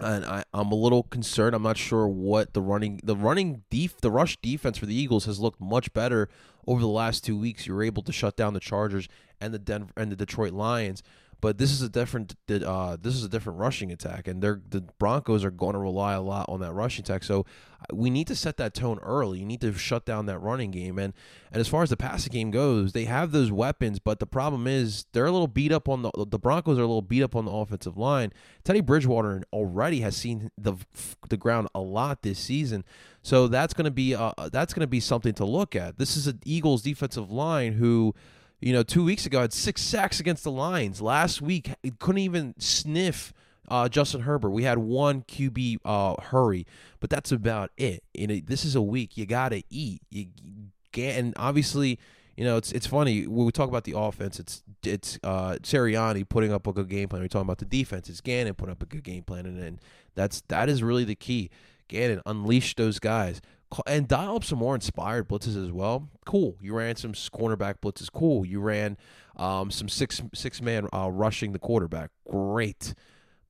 and 0.00 0.24
I, 0.24 0.44
I'm 0.52 0.70
a 0.70 0.76
little 0.76 1.02
concerned. 1.04 1.54
I'm 1.54 1.62
not 1.62 1.76
sure 1.76 2.06
what 2.06 2.54
the 2.54 2.62
running 2.62 3.00
the 3.02 3.16
running 3.16 3.64
def 3.70 4.00
the 4.00 4.10
rush 4.10 4.36
defense 4.40 4.78
for 4.78 4.86
the 4.86 4.94
Eagles 4.94 5.24
has 5.26 5.40
looked 5.40 5.60
much 5.60 5.92
better 5.92 6.28
over 6.66 6.80
the 6.80 6.88
last 6.88 7.24
two 7.24 7.36
weeks. 7.36 7.66
You 7.66 7.74
were 7.74 7.82
able 7.82 8.02
to 8.02 8.12
shut 8.12 8.36
down 8.36 8.54
the 8.54 8.60
Chargers 8.60 9.08
and 9.40 9.52
the 9.52 9.58
Denver 9.58 9.92
and 9.96 10.10
the 10.12 10.16
Detroit 10.16 10.52
Lions, 10.52 11.02
but 11.40 11.58
this 11.58 11.70
is 11.70 11.82
a 11.82 11.88
different 11.88 12.34
uh, 12.50 12.96
this 13.00 13.14
is 13.14 13.24
a 13.24 13.28
different 13.28 13.58
rushing 13.58 13.92
attack, 13.92 14.26
and 14.26 14.42
they're 14.42 14.60
the 14.68 14.80
Broncos 14.98 15.44
are 15.44 15.50
going 15.50 15.74
to 15.74 15.78
rely 15.78 16.14
a 16.14 16.20
lot 16.20 16.48
on 16.48 16.60
that 16.60 16.72
rushing 16.72 17.04
attack. 17.04 17.22
So 17.22 17.46
uh, 17.80 17.94
we 17.94 18.10
need 18.10 18.26
to 18.26 18.34
set 18.34 18.56
that 18.56 18.74
tone 18.74 18.98
early. 19.02 19.38
You 19.38 19.46
need 19.46 19.60
to 19.60 19.72
shut 19.74 20.04
down 20.04 20.26
that 20.26 20.40
running 20.40 20.72
game, 20.72 20.98
and 20.98 21.14
and 21.52 21.60
as 21.60 21.68
far 21.68 21.82
as 21.82 21.90
the 21.90 21.96
passing 21.96 22.32
game 22.32 22.50
goes, 22.50 22.92
they 22.92 23.04
have 23.04 23.30
those 23.30 23.52
weapons, 23.52 24.00
but 24.00 24.18
the 24.18 24.26
problem 24.26 24.66
is 24.66 25.06
they're 25.12 25.26
a 25.26 25.32
little 25.32 25.46
beat 25.46 25.70
up 25.70 25.88
on 25.88 26.02
the 26.02 26.10
the 26.28 26.38
Broncos 26.38 26.76
are 26.78 26.82
a 26.82 26.86
little 26.86 27.02
beat 27.02 27.22
up 27.22 27.36
on 27.36 27.44
the 27.44 27.52
offensive 27.52 27.96
line. 27.96 28.32
Teddy 28.64 28.80
Bridgewater 28.80 29.44
already 29.52 30.00
has 30.00 30.16
seen 30.16 30.50
the 30.58 30.74
the 31.28 31.36
ground 31.36 31.68
a 31.74 31.80
lot 31.80 32.22
this 32.22 32.38
season. 32.38 32.84
So 33.22 33.46
that's 33.46 33.74
going 33.74 33.84
to 33.84 33.90
be 33.90 34.14
uh, 34.14 34.32
that's 34.50 34.74
going 34.74 34.80
to 34.80 34.88
be 34.88 35.00
something 35.00 35.34
to 35.34 35.44
look 35.44 35.76
at. 35.76 35.98
This 35.98 36.16
is 36.16 36.26
an 36.26 36.40
Eagles 36.44 36.82
defensive 36.82 37.30
line 37.30 37.74
who 37.74 38.14
you 38.60 38.72
know, 38.72 38.82
two 38.82 39.04
weeks 39.04 39.26
ago 39.26 39.40
had 39.40 39.52
six 39.52 39.82
sacks 39.82 40.20
against 40.20 40.44
the 40.44 40.50
Lions. 40.50 41.00
Last 41.00 41.40
week, 41.40 41.70
couldn't 41.98 42.22
even 42.22 42.54
sniff 42.58 43.32
uh, 43.68 43.88
Justin 43.88 44.22
Herbert. 44.22 44.50
We 44.50 44.64
had 44.64 44.78
one 44.78 45.22
QB 45.22 45.78
uh, 45.84 46.20
hurry, 46.20 46.66
but 47.00 47.10
that's 47.10 47.30
about 47.30 47.70
it. 47.76 48.02
You 48.14 48.26
know, 48.26 48.40
this 48.44 48.64
is 48.64 48.74
a 48.74 48.82
week 48.82 49.16
you 49.16 49.26
got 49.26 49.50
to 49.50 49.62
eat. 49.70 50.02
You 50.10 50.26
and 50.96 51.34
obviously, 51.36 51.98
you 52.36 52.44
know, 52.44 52.56
it's 52.56 52.72
it's 52.72 52.86
funny 52.86 53.26
when 53.26 53.46
we 53.46 53.52
talk 53.52 53.68
about 53.68 53.84
the 53.84 53.96
offense. 53.96 54.40
It's 54.40 54.62
it's 54.84 55.18
uh, 55.22 55.56
Sirianni 55.62 56.28
putting 56.28 56.52
up 56.52 56.66
a 56.66 56.72
good 56.72 56.88
game 56.88 57.08
plan. 57.08 57.22
We're 57.22 57.28
talking 57.28 57.46
about 57.46 57.58
the 57.58 57.64
defense. 57.64 58.08
It's 58.08 58.20
Gannon 58.20 58.54
putting 58.54 58.72
up 58.72 58.82
a 58.82 58.86
good 58.86 59.04
game 59.04 59.22
plan, 59.22 59.46
and, 59.46 59.62
and 59.62 59.80
that's 60.14 60.42
that 60.48 60.68
is 60.68 60.82
really 60.82 61.04
the 61.04 61.14
key. 61.14 61.50
Gannon 61.88 62.20
unleash 62.26 62.74
those 62.74 62.98
guys 62.98 63.40
and 63.86 64.08
dial 64.08 64.36
up 64.36 64.44
some 64.44 64.58
more 64.58 64.74
inspired 64.74 65.28
blitzes 65.28 65.62
as 65.62 65.72
well. 65.72 66.08
Cool. 66.24 66.56
You 66.60 66.74
ran 66.74 66.96
some 66.96 67.12
cornerback 67.12 67.76
blitzes. 67.80 68.10
Cool. 68.12 68.46
You 68.46 68.60
ran 68.60 68.96
um, 69.36 69.70
some 69.70 69.88
six 69.88 70.22
six 70.34 70.60
man 70.60 70.88
uh, 70.92 71.10
rushing 71.10 71.52
the 71.52 71.58
quarterback. 71.58 72.10
Great. 72.28 72.94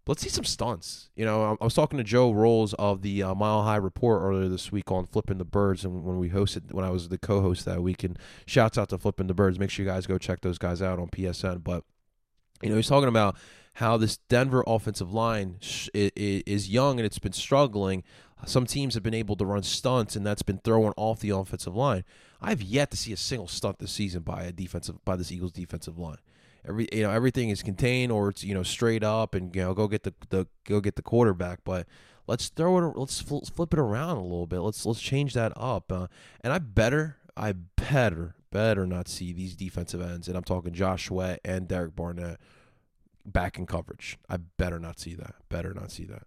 let's 0.06 0.22
see 0.22 0.28
some 0.28 0.44
stunts. 0.44 1.10
You 1.14 1.24
know, 1.24 1.56
I 1.60 1.64
was 1.64 1.74
talking 1.74 1.98
to 1.98 2.04
Joe 2.04 2.32
Rowles 2.32 2.74
of 2.74 3.02
the 3.02 3.22
uh, 3.22 3.34
Mile 3.34 3.62
High 3.62 3.76
Report 3.76 4.22
earlier 4.22 4.48
this 4.48 4.72
week 4.72 4.90
on 4.90 5.06
Flipping 5.06 5.38
the 5.38 5.44
Birds, 5.44 5.84
and 5.84 6.04
when 6.04 6.18
we 6.18 6.30
hosted, 6.30 6.72
when 6.72 6.84
I 6.84 6.90
was 6.90 7.08
the 7.08 7.18
co-host 7.18 7.64
that 7.66 7.82
week, 7.82 8.02
and 8.04 8.18
shouts 8.46 8.78
out 8.78 8.88
to 8.90 8.98
Flipping 8.98 9.26
the 9.26 9.34
Birds. 9.34 9.58
Make 9.58 9.70
sure 9.70 9.84
you 9.84 9.90
guys 9.90 10.06
go 10.06 10.18
check 10.18 10.40
those 10.40 10.58
guys 10.58 10.82
out 10.82 10.98
on 10.98 11.08
PSN. 11.08 11.62
But 11.62 11.84
you 12.62 12.70
know, 12.70 12.76
he's 12.76 12.88
talking 12.88 13.08
about 13.08 13.36
how 13.74 13.96
this 13.96 14.16
Denver 14.28 14.64
offensive 14.66 15.12
line 15.12 15.58
is 15.94 16.68
young 16.68 16.98
and 16.98 17.06
it's 17.06 17.20
been 17.20 17.32
struggling. 17.32 18.02
Some 18.46 18.66
teams 18.66 18.94
have 18.94 19.02
been 19.02 19.14
able 19.14 19.36
to 19.36 19.44
run 19.44 19.62
stunts, 19.62 20.16
and 20.16 20.26
that's 20.26 20.42
been 20.42 20.58
thrown 20.58 20.92
off 20.96 21.20
the 21.20 21.30
offensive 21.30 21.74
line. 21.74 22.04
I've 22.40 22.62
yet 22.62 22.90
to 22.92 22.96
see 22.96 23.12
a 23.12 23.16
single 23.16 23.48
stunt 23.48 23.78
this 23.78 23.92
season 23.92 24.22
by 24.22 24.44
a 24.44 24.52
defensive 24.52 25.04
by 25.04 25.16
this 25.16 25.32
Eagles 25.32 25.52
defensive 25.52 25.98
line. 25.98 26.18
Every 26.66 26.88
you 26.92 27.02
know 27.02 27.10
everything 27.10 27.50
is 27.50 27.62
contained 27.62 28.12
or 28.12 28.28
it's 28.28 28.44
you 28.44 28.54
know 28.54 28.62
straight 28.62 29.02
up 29.02 29.34
and 29.34 29.54
you 29.54 29.62
know 29.62 29.74
go 29.74 29.88
get 29.88 30.04
the, 30.04 30.14
the 30.28 30.46
go 30.64 30.80
get 30.80 30.96
the 30.96 31.02
quarterback. 31.02 31.60
But 31.64 31.86
let's 32.26 32.48
throw 32.48 32.78
it. 32.78 32.96
Let's 32.96 33.20
flip 33.20 33.72
it 33.72 33.78
around 33.78 34.18
a 34.18 34.22
little 34.22 34.46
bit. 34.46 34.60
Let's 34.60 34.86
let's 34.86 35.00
change 35.00 35.34
that 35.34 35.52
up. 35.56 35.90
Uh, 35.90 36.06
and 36.42 36.52
I 36.52 36.58
better 36.58 37.16
I 37.36 37.52
better 37.52 38.36
better 38.50 38.86
not 38.86 39.08
see 39.08 39.32
these 39.32 39.56
defensive 39.56 40.00
ends, 40.00 40.28
and 40.28 40.36
I'm 40.36 40.44
talking 40.44 40.72
Josh 40.72 41.08
Sweat 41.08 41.40
and 41.44 41.66
Derek 41.66 41.96
Barnett 41.96 42.38
back 43.26 43.58
in 43.58 43.66
coverage. 43.66 44.16
I 44.28 44.36
better 44.36 44.78
not 44.78 45.00
see 45.00 45.14
that. 45.14 45.34
Better 45.48 45.74
not 45.74 45.90
see 45.90 46.04
that 46.04 46.22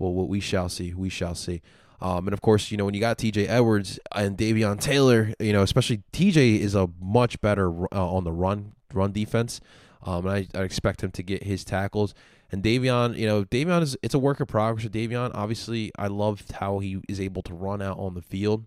well, 0.00 0.12
what 0.12 0.28
we 0.28 0.40
shall 0.40 0.68
see, 0.68 0.94
we 0.94 1.08
shall 1.08 1.34
see. 1.36 1.62
Um, 2.00 2.26
and 2.26 2.32
of 2.32 2.40
course, 2.40 2.70
you 2.70 2.78
know 2.78 2.86
when 2.86 2.94
you 2.94 3.00
got 3.00 3.18
T.J. 3.18 3.46
Edwards 3.46 4.00
and 4.12 4.36
Davion 4.36 4.80
Taylor, 4.80 5.34
you 5.38 5.52
know 5.52 5.62
especially 5.62 6.02
T.J. 6.12 6.56
is 6.56 6.74
a 6.74 6.88
much 7.00 7.40
better 7.40 7.70
uh, 7.94 8.12
on 8.12 8.24
the 8.24 8.32
run 8.32 8.72
run 8.92 9.12
defense. 9.12 9.60
Um, 10.02 10.26
and 10.26 10.48
I, 10.54 10.58
I, 10.58 10.62
expect 10.62 11.04
him 11.04 11.10
to 11.10 11.22
get 11.22 11.42
his 11.42 11.62
tackles. 11.62 12.14
And 12.50 12.62
Davion, 12.62 13.18
you 13.18 13.26
know, 13.26 13.44
Davion 13.44 13.82
is 13.82 13.98
it's 14.02 14.14
a 14.14 14.18
work 14.18 14.40
in 14.40 14.46
progress 14.46 14.84
with 14.84 14.94
Davion. 14.94 15.30
Obviously, 15.34 15.92
I 15.98 16.06
love 16.06 16.42
how 16.54 16.78
he 16.78 17.00
is 17.06 17.20
able 17.20 17.42
to 17.42 17.54
run 17.54 17.82
out 17.82 17.98
on 17.98 18.14
the 18.14 18.22
field, 18.22 18.64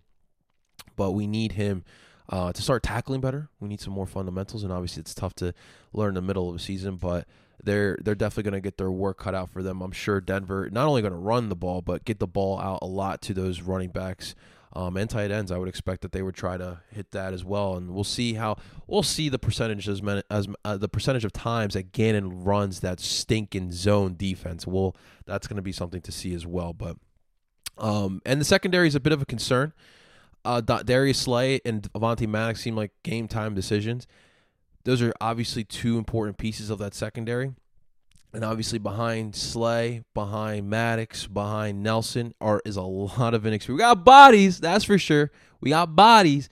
but 0.94 1.10
we 1.10 1.26
need 1.26 1.52
him 1.52 1.82
uh, 2.28 2.52
to 2.52 2.62
start 2.62 2.84
tackling 2.84 3.20
better. 3.20 3.48
We 3.58 3.68
need 3.68 3.80
some 3.80 3.92
more 3.92 4.06
fundamentals, 4.06 4.62
and 4.62 4.72
obviously, 4.72 5.00
it's 5.00 5.12
tough 5.12 5.34
to 5.36 5.52
learn 5.92 6.10
in 6.10 6.14
the 6.14 6.22
middle 6.22 6.48
of 6.48 6.54
the 6.54 6.62
season, 6.62 6.96
but 6.96 7.26
they're 7.62 7.98
they're 8.02 8.14
definitely 8.14 8.50
going 8.50 8.60
to 8.62 8.66
get 8.66 8.78
their 8.78 8.90
work 8.90 9.18
cut 9.18 9.34
out 9.34 9.50
for 9.50 9.62
them. 9.62 9.80
I'm 9.80 9.92
sure 9.92 10.20
Denver 10.20 10.68
not 10.70 10.86
only 10.86 11.02
going 11.02 11.12
to 11.12 11.18
run 11.18 11.48
the 11.48 11.56
ball, 11.56 11.82
but 11.82 12.04
get 12.04 12.18
the 12.18 12.26
ball 12.26 12.58
out 12.60 12.80
a 12.82 12.86
lot 12.86 13.22
to 13.22 13.34
those 13.34 13.60
running 13.60 13.90
backs. 13.90 14.34
Um, 14.76 14.96
and 14.96 15.08
tight 15.08 15.30
ends, 15.30 15.52
I 15.52 15.58
would 15.58 15.68
expect 15.68 16.02
that 16.02 16.10
they 16.10 16.20
would 16.20 16.34
try 16.34 16.56
to 16.56 16.80
hit 16.90 17.12
that 17.12 17.32
as 17.32 17.44
well, 17.44 17.76
and 17.76 17.94
we'll 17.94 18.02
see 18.02 18.34
how 18.34 18.56
we'll 18.88 19.04
see 19.04 19.28
the 19.28 19.38
percentage 19.38 19.88
as, 19.88 20.02
many, 20.02 20.24
as 20.28 20.48
uh, 20.64 20.76
the 20.76 20.88
percentage 20.88 21.24
of 21.24 21.32
times 21.32 21.74
that 21.74 21.92
Gannon 21.92 22.42
runs 22.42 22.80
that 22.80 22.98
stinking 22.98 23.70
zone 23.70 24.16
defense. 24.16 24.66
Well, 24.66 24.96
that's 25.26 25.46
going 25.46 25.56
to 25.56 25.62
be 25.62 25.70
something 25.70 26.00
to 26.00 26.10
see 26.10 26.34
as 26.34 26.44
well. 26.44 26.72
But 26.72 26.96
um, 27.78 28.20
and 28.26 28.40
the 28.40 28.44
secondary 28.44 28.88
is 28.88 28.96
a 28.96 29.00
bit 29.00 29.12
of 29.12 29.22
a 29.22 29.26
concern. 29.26 29.72
Uh, 30.44 30.60
Darius 30.60 31.18
Slay 31.18 31.60
and 31.64 31.90
Avonte 31.92 32.26
Maddox 32.26 32.60
seem 32.60 32.74
like 32.74 32.90
game 33.04 33.28
time 33.28 33.54
decisions. 33.54 34.08
Those 34.84 35.02
are 35.02 35.12
obviously 35.20 35.64
two 35.64 35.98
important 35.98 36.38
pieces 36.38 36.70
of 36.70 36.78
that 36.78 36.94
secondary. 36.94 37.52
And 38.32 38.44
obviously 38.44 38.78
behind 38.78 39.36
Slay, 39.36 40.02
behind 40.12 40.68
Maddox, 40.68 41.26
behind 41.26 41.82
Nelson 41.82 42.34
are 42.40 42.60
is 42.64 42.76
a 42.76 42.82
lot 42.82 43.32
of 43.32 43.46
inexperience. 43.46 43.78
We 43.78 43.82
got 43.82 44.04
bodies, 44.04 44.58
that's 44.58 44.84
for 44.84 44.98
sure. 44.98 45.30
We 45.60 45.70
got 45.70 45.94
bodies, 45.94 46.48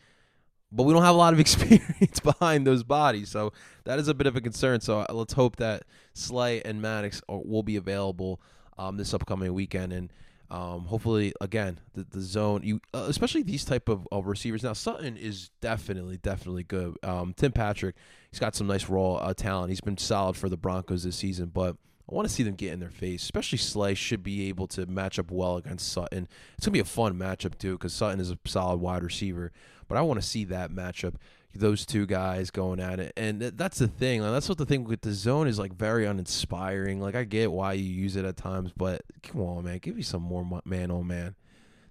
but 0.71 0.85
we 0.85 0.92
don't 0.92 1.03
have 1.03 1.14
a 1.14 1.18
lot 1.18 1.33
of 1.35 1.40
experience 1.40 2.21
behind 2.21 2.66
those 2.66 2.85
bodies. 2.85 3.31
So 3.31 3.53
that 3.85 3.99
is 3.99 4.07
a 4.07 4.14
bit 4.14 4.29
of 4.29 4.37
a 4.37 4.40
concern. 4.40 4.81
So 4.81 5.01
uh, 5.01 5.12
let's 5.12 5.33
hope 5.33 5.57
that 5.57 5.83
Slay 6.14 6.62
and 6.62 6.81
Maddox 6.81 7.21
will 7.29 7.64
be 7.64 7.77
available 7.77 8.40
um, 8.79 8.97
this 8.97 9.12
upcoming 9.12 9.53
weekend. 9.53 9.92
And 9.92 10.12
um, 10.53 10.81
hopefully, 10.85 11.33
again, 11.41 11.81
the, 11.95 12.05
the 12.05 12.21
zone, 12.21 12.61
you 12.62 12.79
uh, 12.93 13.07
especially 13.09 13.43
these 13.43 13.65
type 13.65 13.88
of, 13.88 14.07
of 14.12 14.27
receivers. 14.27 14.62
Now, 14.62 14.75
Sutton 14.75 15.17
is 15.17 15.51
definitely, 15.62 16.19
definitely 16.19 16.62
good. 16.62 16.99
Um, 17.03 17.33
Tim 17.35 17.53
Patrick, 17.53 17.97
he's 18.31 18.38
got 18.38 18.55
some 18.55 18.67
nice 18.67 18.87
raw 18.87 19.15
uh, 19.15 19.33
talent. 19.33 19.71
He's 19.71 19.81
been 19.81 19.97
solid 19.97 20.37
for 20.37 20.51
the 20.51 20.59
Broncos 20.59 21.05
this 21.05 21.17
season, 21.17 21.47
but 21.47 21.79
I 22.11 22.15
want 22.15 22.29
to 22.29 22.35
see 22.35 22.43
them 22.43 22.55
get 22.55 22.75
in 22.75 22.81
their 22.81 22.91
face. 22.91 23.23
Especially 23.23 23.57
Slay 23.57 23.95
should 23.95 24.23
be 24.23 24.51
able 24.51 24.67
to 24.69 24.85
match 24.85 25.19
up 25.19 25.31
well 25.31 25.57
against 25.57 25.91
Sutton. 25.91 26.29
It's 26.59 26.67
gonna 26.67 26.75
be 26.75 26.81
a 26.81 26.85
fun 26.85 27.15
matchup 27.15 27.57
too, 27.57 27.73
because 27.73 27.95
Sutton 27.95 28.21
is 28.21 28.31
a 28.31 28.38
solid 28.45 28.77
wide 28.79 29.03
receiver. 29.03 29.53
But 29.88 29.97
I 29.97 30.03
want 30.03 30.21
to 30.21 30.27
see 30.27 30.45
that 30.45 30.71
matchup 30.71 31.15
those 31.55 31.85
two 31.87 32.07
guys 32.07 32.51
going 32.51 32.81
at 32.81 33.01
it. 33.01 33.12
And 33.17 33.41
that's 33.41 33.79
the 33.79 33.88
thing. 33.88 34.23
Like, 34.23 34.33
that's 34.33 34.49
what 34.49 34.59
the 34.59 34.67
thing 34.67 34.85
with 34.85 35.03
the 35.03 35.12
zone 35.12 35.47
is 35.47 35.59
like 35.59 35.73
very 35.73 36.07
uninspiring. 36.07 37.01
Like 37.01 37.15
I 37.15 37.25
get 37.25 37.53
why 37.53 37.75
you 37.75 37.85
use 37.85 38.17
it 38.17 38.25
at 38.25 38.37
times, 38.37 38.73
but 38.77 39.03
come 39.23 39.41
on, 39.41 39.65
man, 39.65 39.79
give 39.79 39.97
me 39.97 40.03
some 40.03 40.23
more 40.23 40.62
man 40.65 40.91
on 40.91 41.07
man. 41.07 41.35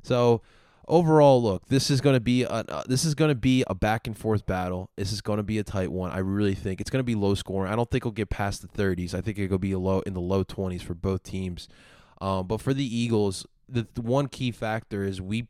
So 0.03 0.41
overall, 0.87 1.41
look, 1.41 1.67
this 1.67 1.89
is 1.89 2.01
going 2.01 2.15
to 2.15 2.21
be 2.21 2.43
a 2.43 2.49
uh, 2.49 2.83
this 2.87 3.05
is 3.05 3.15
going 3.15 3.29
to 3.29 3.35
be 3.35 3.63
a 3.67 3.75
back 3.75 4.07
and 4.07 4.17
forth 4.17 4.45
battle. 4.45 4.89
This 4.97 5.11
is 5.11 5.21
going 5.21 5.37
to 5.37 5.43
be 5.43 5.59
a 5.59 5.63
tight 5.63 5.91
one. 5.91 6.11
I 6.11 6.19
really 6.19 6.55
think 6.55 6.81
it's 6.81 6.89
going 6.89 6.99
to 6.99 7.03
be 7.03 7.15
low 7.15 7.35
scoring. 7.35 7.71
I 7.71 7.75
don't 7.75 7.89
think 7.89 8.01
it'll 8.01 8.11
get 8.11 8.29
past 8.29 8.61
the 8.61 8.67
30s. 8.67 9.13
I 9.13 9.21
think 9.21 9.39
it'll 9.39 9.57
be 9.57 9.75
low 9.75 10.01
in 10.01 10.13
the 10.13 10.21
low 10.21 10.43
20s 10.43 10.81
for 10.81 10.93
both 10.93 11.23
teams. 11.23 11.67
Um, 12.19 12.45
but 12.45 12.61
for 12.61 12.73
the 12.73 12.85
Eagles, 12.85 13.47
the, 13.67 13.87
the 13.93 14.01
one 14.01 14.27
key 14.27 14.51
factor 14.51 15.03
is 15.03 15.21
we 15.21 15.47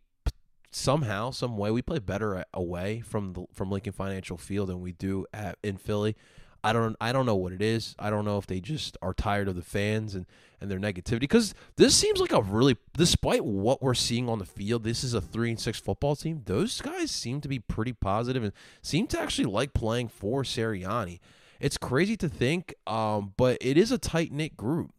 somehow, 0.71 1.31
some 1.31 1.57
way, 1.57 1.71
we 1.71 1.81
play 1.81 1.99
better 1.99 2.43
away 2.53 3.01
from 3.01 3.33
the, 3.33 3.45
from 3.53 3.69
Lincoln 3.69 3.93
Financial 3.93 4.37
Field 4.37 4.69
than 4.69 4.81
we 4.81 4.93
do 4.93 5.25
at 5.33 5.57
in 5.63 5.77
Philly. 5.77 6.15
I 6.63 6.73
don't 6.73 6.95
I 7.01 7.11
don't 7.11 7.25
know 7.25 7.35
what 7.35 7.53
it 7.53 7.61
is. 7.61 7.95
I 7.97 8.09
don't 8.09 8.25
know 8.25 8.37
if 8.37 8.45
they 8.45 8.59
just 8.59 8.97
are 9.01 9.13
tired 9.13 9.47
of 9.47 9.55
the 9.55 9.61
fans 9.61 10.15
and 10.15 10.25
and 10.59 10.69
their 10.69 10.79
negativity 10.79 11.21
because 11.21 11.55
this 11.75 11.95
seems 11.95 12.19
like 12.19 12.31
a 12.31 12.41
really 12.41 12.77
despite 12.95 13.43
what 13.43 13.81
we're 13.81 13.95
seeing 13.95 14.29
on 14.29 14.37
the 14.37 14.45
field, 14.45 14.83
this 14.83 15.03
is 15.03 15.15
a 15.15 15.21
3 15.21 15.51
and 15.51 15.59
6 15.59 15.79
football 15.79 16.15
team. 16.15 16.43
Those 16.45 16.79
guys 16.81 17.09
seem 17.09 17.41
to 17.41 17.47
be 17.47 17.57
pretty 17.57 17.93
positive 17.93 18.43
and 18.43 18.53
seem 18.83 19.07
to 19.07 19.19
actually 19.19 19.45
like 19.45 19.73
playing 19.73 20.09
for 20.09 20.43
Sirianni. 20.43 21.19
It's 21.59 21.77
crazy 21.77 22.15
to 22.17 22.29
think 22.29 22.75
um, 22.85 23.33
but 23.37 23.57
it 23.59 23.77
is 23.77 23.91
a 23.91 23.97
tight-knit 23.97 24.55
group. 24.55 24.91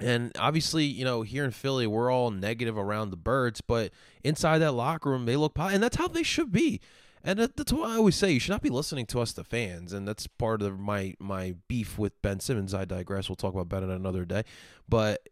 And 0.00 0.32
obviously, 0.38 0.84
you 0.84 1.04
know, 1.04 1.22
here 1.22 1.44
in 1.44 1.50
Philly, 1.50 1.86
we're 1.86 2.10
all 2.10 2.30
negative 2.30 2.78
around 2.78 3.10
the 3.10 3.16
birds, 3.16 3.60
but 3.60 3.90
inside 4.22 4.58
that 4.58 4.72
locker 4.72 5.10
room, 5.10 5.26
they 5.26 5.36
look 5.36 5.54
positive, 5.54 5.74
and 5.76 5.82
that's 5.82 5.96
how 5.96 6.08
they 6.08 6.22
should 6.22 6.52
be. 6.52 6.80
And 7.24 7.38
that's 7.38 7.72
what 7.72 7.90
I 7.90 7.96
always 7.96 8.14
say. 8.14 8.30
You 8.30 8.38
should 8.38 8.52
not 8.52 8.62
be 8.62 8.70
listening 8.70 9.06
to 9.06 9.20
us, 9.20 9.32
the 9.32 9.42
fans, 9.42 9.92
and 9.92 10.06
that's 10.06 10.26
part 10.26 10.62
of 10.62 10.78
my 10.78 11.14
my 11.18 11.56
beef 11.66 11.98
with 11.98 12.20
Ben 12.22 12.38
Simmons. 12.38 12.72
I 12.72 12.84
digress. 12.84 13.28
We'll 13.28 13.36
talk 13.36 13.54
about 13.54 13.68
Ben 13.68 13.82
another 13.90 14.24
day. 14.24 14.44
But 14.88 15.28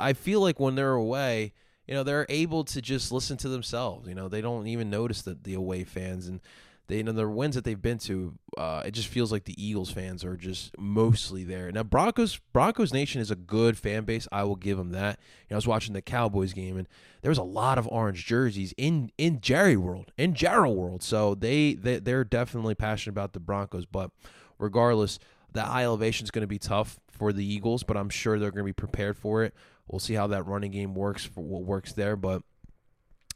I 0.00 0.14
feel 0.14 0.40
like 0.40 0.58
when 0.58 0.76
they're 0.76 0.94
away, 0.94 1.52
you 1.86 1.94
know, 1.94 2.04
they're 2.04 2.26
able 2.30 2.64
to 2.64 2.80
just 2.80 3.12
listen 3.12 3.36
to 3.38 3.48
themselves. 3.48 4.08
You 4.08 4.14
know, 4.14 4.28
they 4.28 4.40
don't 4.40 4.66
even 4.66 4.88
notice 4.88 5.22
that 5.22 5.44
the 5.44 5.54
away 5.54 5.84
fans 5.84 6.26
and 6.26 6.40
they 6.86 6.98
you 6.98 7.02
know 7.02 7.12
the 7.12 7.28
wins 7.28 7.54
that 7.54 7.64
they've 7.64 7.80
been 7.80 7.98
to, 7.98 8.34
uh, 8.58 8.82
it 8.84 8.92
just 8.92 9.08
feels 9.08 9.32
like 9.32 9.44
the 9.44 9.62
Eagles 9.62 9.90
fans 9.90 10.24
are 10.24 10.36
just 10.36 10.78
mostly 10.78 11.44
there. 11.44 11.70
Now 11.72 11.82
Broncos 11.82 12.38
Broncos 12.52 12.92
Nation 12.92 13.20
is 13.20 13.30
a 13.30 13.36
good 13.36 13.78
fan 13.78 14.04
base. 14.04 14.28
I 14.30 14.44
will 14.44 14.56
give 14.56 14.76
them 14.76 14.90
that. 14.90 15.18
You 15.48 15.54
know, 15.54 15.56
I 15.56 15.58
was 15.58 15.66
watching 15.66 15.94
the 15.94 16.02
Cowboys 16.02 16.52
game 16.52 16.76
and 16.76 16.86
there 17.22 17.30
was 17.30 17.38
a 17.38 17.42
lot 17.42 17.78
of 17.78 17.88
orange 17.88 18.26
jerseys 18.26 18.74
in 18.76 19.10
in 19.16 19.40
Jerry 19.40 19.76
World, 19.76 20.12
in 20.18 20.34
Jarrell 20.34 20.74
World. 20.74 21.02
So 21.02 21.34
they 21.34 21.74
they 21.74 21.98
they're 21.98 22.24
definitely 22.24 22.74
passionate 22.74 23.12
about 23.12 23.32
the 23.32 23.40
Broncos. 23.40 23.86
But 23.86 24.10
regardless, 24.58 25.18
that 25.52 25.66
high 25.66 25.84
elevation 25.84 26.24
is 26.24 26.30
going 26.30 26.42
to 26.42 26.48
be 26.48 26.58
tough 26.58 27.00
for 27.10 27.32
the 27.32 27.44
Eagles, 27.44 27.82
but 27.82 27.96
I'm 27.96 28.10
sure 28.10 28.38
they're 28.38 28.50
going 28.50 28.64
to 28.64 28.68
be 28.68 28.72
prepared 28.72 29.16
for 29.16 29.42
it. 29.44 29.54
We'll 29.88 30.00
see 30.00 30.14
how 30.14 30.26
that 30.28 30.46
running 30.46 30.72
game 30.72 30.94
works 30.94 31.24
for 31.24 31.42
what 31.42 31.62
works 31.62 31.92
there, 31.92 32.16
but 32.16 32.42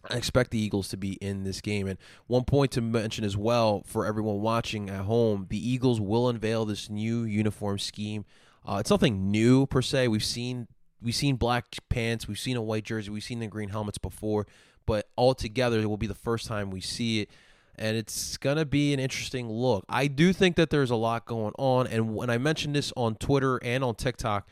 I 0.09 0.17
expect 0.17 0.51
the 0.51 0.59
Eagles 0.59 0.89
to 0.89 0.97
be 0.97 1.13
in 1.15 1.45
this 1.45 1.61
game. 1.61 1.87
And 1.87 1.99
one 2.27 2.45
point 2.45 2.73
to 2.73 2.81
mention 2.81 3.25
as 3.25 3.37
well 3.37 3.83
for 3.87 4.07
everyone 4.07 4.41
watching 4.41 4.89
at 4.89 5.03
home 5.03 5.47
the 5.49 5.69
Eagles 5.71 6.01
will 6.01 6.29
unveil 6.29 6.65
this 6.65 6.89
new 6.89 7.25
uniform 7.25 7.79
scheme. 7.79 8.25
Uh, 8.67 8.77
it's 8.81 8.91
nothing 8.91 9.31
new 9.31 9.67
per 9.67 9.83
se. 9.83 10.09
We've 10.09 10.25
seen 10.25 10.69
we've 11.01 11.15
seen 11.15 11.37
black 11.37 11.65
pants, 11.89 12.29
we've 12.29 12.39
seen 12.39 12.57
a 12.57 12.63
white 12.63 12.85
jersey, 12.85 13.11
we've 13.11 13.23
seen 13.23 13.41
the 13.41 13.47
green 13.47 13.69
helmets 13.69 13.99
before, 13.99 14.47
but 14.87 15.09
altogether 15.17 15.79
it 15.79 15.87
will 15.87 15.97
be 15.97 16.07
the 16.07 16.15
first 16.15 16.47
time 16.47 16.71
we 16.71 16.81
see 16.81 17.21
it. 17.21 17.31
And 17.77 17.97
it's 17.97 18.37
gonna 18.37 18.65
be 18.65 18.93
an 18.93 19.01
interesting 19.01 19.49
look. 19.49 19.85
I 19.89 20.09
do 20.09 20.33
think 20.33 20.57
that 20.57 20.71
there's 20.71 20.91
a 20.91 20.97
lot 20.97 21.27
going 21.27 21.55
on, 21.57 21.87
and 21.87 22.15
when 22.15 22.29
I 22.29 22.39
mentioned 22.39 22.75
this 22.75 22.93
on 22.97 23.15
Twitter 23.15 23.59
and 23.63 23.85
on 23.85 23.95
TikTok, 23.95 24.49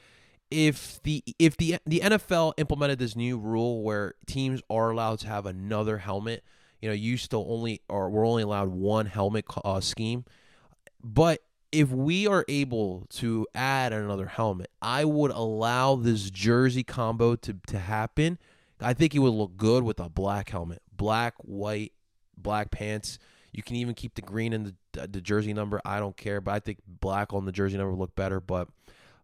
if 0.51 1.03
the 1.03 1.25
if 1.39 1.57
the 1.57 1.79
the 1.87 2.01
NFL 2.01 2.55
implemented 2.57 2.99
this 2.99 3.17
new 3.17 3.39
rule 3.39 3.83
where 3.83 4.15
teams 4.27 4.63
are 4.71 4.91
allowed 4.91 5.19
to 5.21 5.29
have 5.29 5.47
another 5.47 5.99
helmet, 5.99 6.45
you 6.81 6.89
know, 6.89 6.95
you 6.95 7.17
still 7.17 7.45
only 7.49 7.83
or 7.89 8.11
we're 8.11 8.27
only 8.27 8.43
allowed 8.43 8.69
one 8.69 9.07
helmet 9.07 9.45
uh, 9.65 9.81
scheme, 9.81 10.25
but 11.03 11.41
if 11.73 11.91
we 11.91 12.27
are 12.27 12.45
able 12.49 13.07
to 13.11 13.47
add 13.55 13.93
another 13.93 14.27
helmet, 14.27 14.71
I 14.81 15.05
would 15.05 15.31
allow 15.31 15.97
this 15.97 16.31
jersey 16.31 16.85
combo 16.85 17.37
to 17.37 17.57
to 17.67 17.79
happen. 17.79 18.39
I 18.81 18.93
think 18.95 19.15
it 19.15 19.21
would 19.21 19.35
look 19.35 19.57
good 19.57 19.83
with 19.83 19.99
a 19.99 20.09
black 20.09 20.51
helmet, 20.51 20.83
black, 20.95 21.35
white, 21.39 21.93
black 22.37 22.71
pants. 22.71 23.19
You 23.53 23.63
can 23.63 23.77
even 23.77 23.95
keep 23.95 24.15
the 24.15 24.23
green 24.23 24.53
in 24.53 24.75
the 24.93 25.07
the 25.07 25.21
jersey 25.21 25.53
number. 25.53 25.81
I 25.85 25.99
don't 25.99 26.17
care, 26.17 26.41
but 26.41 26.55
I 26.55 26.61
think 26.61 26.79
black 26.87 27.33
on 27.33 27.47
the 27.47 27.53
jersey 27.53 27.77
number 27.77 27.91
would 27.93 28.01
look 28.01 28.15
better. 28.15 28.41
But 28.41 28.69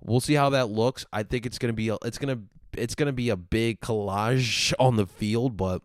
We'll 0.04 0.20
see 0.20 0.34
how 0.34 0.50
that 0.50 0.70
looks. 0.70 1.06
I 1.12 1.22
think 1.22 1.46
it's 1.46 1.58
gonna 1.58 1.72
be 1.72 1.88
a, 1.88 1.96
it's 2.04 2.18
gonna 2.18 2.40
it's 2.72 2.94
gonna 2.94 3.12
be 3.12 3.28
a 3.28 3.36
big 3.36 3.80
collage 3.80 4.72
on 4.78 4.96
the 4.96 5.06
field, 5.06 5.56
but 5.56 5.82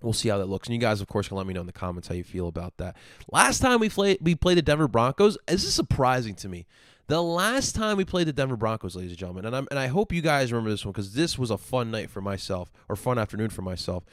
we'll 0.00 0.12
see 0.12 0.28
how 0.28 0.38
that 0.38 0.46
looks. 0.46 0.68
And 0.68 0.74
you 0.74 0.80
guys, 0.80 1.00
of 1.00 1.08
course, 1.08 1.28
can 1.28 1.36
let 1.36 1.46
me 1.46 1.54
know 1.54 1.60
in 1.60 1.66
the 1.66 1.72
comments 1.72 2.08
how 2.08 2.14
you 2.14 2.24
feel 2.24 2.48
about 2.48 2.76
that. 2.78 2.96
Last 3.30 3.60
time 3.60 3.80
we 3.80 3.88
played 3.88 4.18
we 4.20 4.34
played 4.34 4.58
the 4.58 4.62
Denver 4.62 4.88
Broncos, 4.88 5.36
this 5.46 5.64
is 5.64 5.74
surprising 5.74 6.34
to 6.36 6.48
me. 6.48 6.66
The 7.06 7.22
last 7.22 7.74
time 7.74 7.98
we 7.98 8.04
played 8.06 8.26
the 8.26 8.32
Denver 8.32 8.56
Broncos, 8.56 8.96
ladies 8.96 9.12
and 9.12 9.18
gentlemen, 9.18 9.44
and 9.44 9.68
and 9.70 9.78
I 9.78 9.88
hope 9.88 10.12
you 10.12 10.22
guys 10.22 10.52
remember 10.52 10.70
this 10.70 10.84
one 10.84 10.92
because 10.92 11.12
this 11.12 11.38
was 11.38 11.50
a 11.50 11.58
fun 11.58 11.90
night 11.90 12.10
for 12.10 12.20
myself 12.20 12.72
or 12.88 12.96
fun 12.96 13.18
afternoon 13.18 13.50
for 13.50 13.62
myself. 13.62 14.04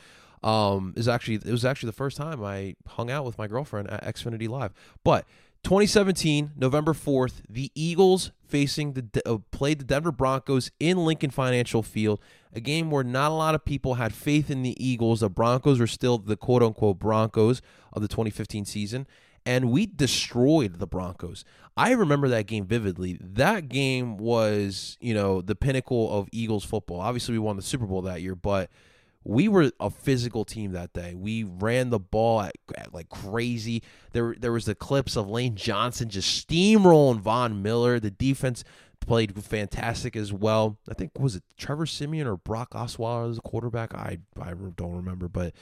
Um, 0.43 0.93
is 0.97 1.07
actually 1.07 1.35
it 1.35 1.51
was 1.51 1.63
actually 1.63 1.87
the 1.87 1.93
first 1.93 2.17
time 2.17 2.43
I 2.43 2.75
hung 2.87 3.11
out 3.11 3.25
with 3.25 3.37
my 3.37 3.47
girlfriend 3.47 3.89
at 3.91 4.03
Xfinity 4.03 4.49
Live, 4.49 4.73
but 5.03 5.25
2017, 5.63 6.51
November 6.57 6.93
4th, 6.93 7.41
the 7.47 7.71
Eagles 7.75 8.31
facing 8.47 8.93
the 8.93 9.21
uh, 9.25 9.37
played 9.51 9.79
the 9.79 9.85
Denver 9.85 10.11
Broncos 10.11 10.71
in 10.79 10.97
Lincoln 11.05 11.29
Financial 11.29 11.81
Field, 11.83 12.19
a 12.53 12.59
game 12.59 12.91
where 12.91 13.03
not 13.03 13.31
a 13.31 13.35
lot 13.35 13.55
of 13.55 13.63
people 13.63 13.95
had 13.95 14.13
faith 14.13 14.49
in 14.49 14.63
the 14.63 14.75
Eagles. 14.83 15.21
The 15.21 15.29
Broncos 15.29 15.79
were 15.79 15.87
still 15.87 16.17
the 16.17 16.35
quote 16.35 16.61
unquote 16.63 16.99
Broncos 16.99 17.61
of 17.93 18.01
the 18.01 18.07
2015 18.07 18.65
season, 18.65 19.07
and 19.45 19.71
we 19.71 19.85
destroyed 19.85 20.79
the 20.79 20.87
Broncos. 20.87 21.45
I 21.77 21.91
remember 21.91 22.27
that 22.29 22.47
game 22.47 22.65
vividly. 22.65 23.17
That 23.21 23.69
game 23.69 24.17
was, 24.17 24.97
you 24.99 25.13
know, 25.13 25.41
the 25.41 25.55
pinnacle 25.55 26.11
of 26.11 26.27
Eagles 26.31 26.65
football. 26.65 26.99
Obviously, 26.99 27.33
we 27.33 27.39
won 27.39 27.55
the 27.55 27.61
Super 27.61 27.85
Bowl 27.85 28.01
that 28.01 28.21
year, 28.21 28.35
but 28.35 28.69
we 29.23 29.47
were 29.47 29.71
a 29.79 29.89
physical 29.89 30.45
team 30.45 30.71
that 30.71 30.93
day. 30.93 31.13
We 31.15 31.43
ran 31.43 31.89
the 31.89 31.99
ball 31.99 32.41
at, 32.41 32.55
at, 32.75 32.93
like 32.93 33.09
crazy. 33.09 33.83
There, 34.13 34.35
there 34.37 34.51
was 34.51 34.65
the 34.65 34.75
clips 34.75 35.15
of 35.15 35.29
Lane 35.29 35.55
Johnson 35.55 36.09
just 36.09 36.47
steamrolling 36.47 37.19
Von 37.19 37.61
Miller. 37.61 37.99
The 37.99 38.11
defense 38.11 38.63
played 38.99 39.43
fantastic 39.43 40.15
as 40.15 40.31
well. 40.31 40.77
I 40.89 40.93
think 40.93 41.11
was 41.19 41.35
it 41.35 41.43
Trevor 41.57 41.85
Siemian 41.85 42.27
or 42.27 42.37
Brock 42.37 42.71
Osweiler 42.71 43.29
as 43.29 43.37
a 43.37 43.41
quarterback. 43.41 43.93
I 43.93 44.19
I 44.39 44.53
don't 44.53 44.95
remember, 44.95 45.27
but 45.27 45.53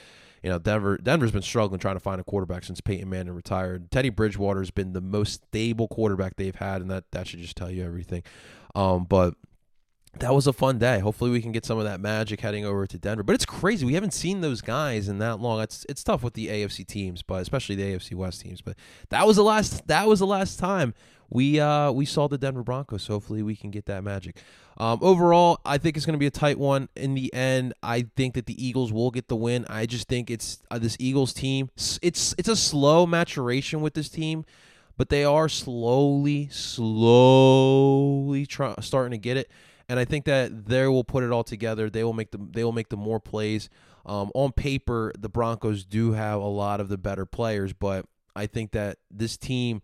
you 0.42 0.50
know 0.50 0.58
Denver 0.58 0.98
Denver's 0.98 1.32
been 1.32 1.42
struggling 1.42 1.80
trying 1.80 1.96
to 1.96 2.00
find 2.00 2.20
a 2.20 2.24
quarterback 2.24 2.64
since 2.64 2.80
Peyton 2.80 3.08
Manning 3.08 3.34
retired. 3.34 3.90
Teddy 3.90 4.10
Bridgewater 4.10 4.60
has 4.60 4.70
been 4.70 4.92
the 4.92 5.00
most 5.00 5.44
stable 5.48 5.88
quarterback 5.88 6.36
they've 6.36 6.54
had, 6.54 6.80
and 6.80 6.90
that 6.90 7.04
that 7.12 7.26
should 7.26 7.40
just 7.40 7.56
tell 7.56 7.70
you 7.70 7.84
everything. 7.84 8.22
Um, 8.74 9.04
but 9.04 9.34
that 10.18 10.34
was 10.34 10.46
a 10.46 10.52
fun 10.52 10.78
day. 10.78 10.98
Hopefully, 10.98 11.30
we 11.30 11.40
can 11.40 11.52
get 11.52 11.64
some 11.64 11.78
of 11.78 11.84
that 11.84 12.00
magic 12.00 12.40
heading 12.40 12.64
over 12.64 12.86
to 12.86 12.98
Denver. 12.98 13.22
But 13.22 13.34
it's 13.34 13.46
crazy. 13.46 13.86
We 13.86 13.94
haven't 13.94 14.12
seen 14.12 14.40
those 14.40 14.60
guys 14.60 15.08
in 15.08 15.18
that 15.18 15.40
long. 15.40 15.60
It's 15.60 15.86
it's 15.88 16.02
tough 16.02 16.24
with 16.24 16.34
the 16.34 16.48
AFC 16.48 16.86
teams, 16.86 17.22
but 17.22 17.40
especially 17.40 17.76
the 17.76 17.94
AFC 17.94 18.14
West 18.14 18.40
teams. 18.40 18.60
But 18.60 18.76
that 19.10 19.26
was 19.26 19.36
the 19.36 19.44
last. 19.44 19.86
That 19.86 20.08
was 20.08 20.18
the 20.18 20.26
last 20.26 20.58
time 20.58 20.94
we 21.28 21.60
uh, 21.60 21.92
we 21.92 22.04
saw 22.06 22.26
the 22.26 22.38
Denver 22.38 22.64
Broncos. 22.64 23.06
Hopefully, 23.06 23.42
we 23.42 23.54
can 23.54 23.70
get 23.70 23.86
that 23.86 24.02
magic. 24.02 24.42
Um, 24.78 24.98
overall, 25.00 25.60
I 25.64 25.78
think 25.78 25.96
it's 25.96 26.06
going 26.06 26.14
to 26.14 26.18
be 26.18 26.26
a 26.26 26.30
tight 26.30 26.58
one. 26.58 26.88
In 26.96 27.14
the 27.14 27.32
end, 27.32 27.74
I 27.82 28.06
think 28.16 28.34
that 28.34 28.46
the 28.46 28.66
Eagles 28.66 28.92
will 28.92 29.12
get 29.12 29.28
the 29.28 29.36
win. 29.36 29.64
I 29.70 29.86
just 29.86 30.08
think 30.08 30.28
it's 30.28 30.60
uh, 30.72 30.78
this 30.78 30.96
Eagles 30.98 31.32
team. 31.32 31.70
It's 32.02 32.34
it's 32.36 32.48
a 32.48 32.56
slow 32.56 33.06
maturation 33.06 33.80
with 33.80 33.94
this 33.94 34.08
team 34.08 34.44
but 34.96 35.08
they 35.08 35.24
are 35.24 35.48
slowly, 35.48 36.46
slowly 36.50 38.44
try, 38.44 38.74
starting 38.80 39.12
to 39.12 39.16
get 39.16 39.38
it 39.38 39.50
and 39.90 39.98
I 39.98 40.04
think 40.04 40.24
that 40.26 40.66
they 40.66 40.86
will 40.86 41.02
put 41.02 41.24
it 41.24 41.32
all 41.32 41.42
together. 41.42 41.90
They 41.90 42.04
will 42.04 42.12
make 42.12 42.30
the 42.30 42.38
they 42.38 42.62
will 42.62 42.70
make 42.70 42.90
the 42.90 42.96
more 42.96 43.18
plays. 43.18 43.68
Um, 44.06 44.30
on 44.36 44.52
paper, 44.52 45.12
the 45.18 45.28
Broncos 45.28 45.84
do 45.84 46.12
have 46.12 46.40
a 46.40 46.46
lot 46.46 46.80
of 46.80 46.88
the 46.88 46.96
better 46.96 47.26
players, 47.26 47.72
but 47.72 48.06
I 48.36 48.46
think 48.46 48.70
that 48.70 48.98
this 49.10 49.36
team, 49.36 49.82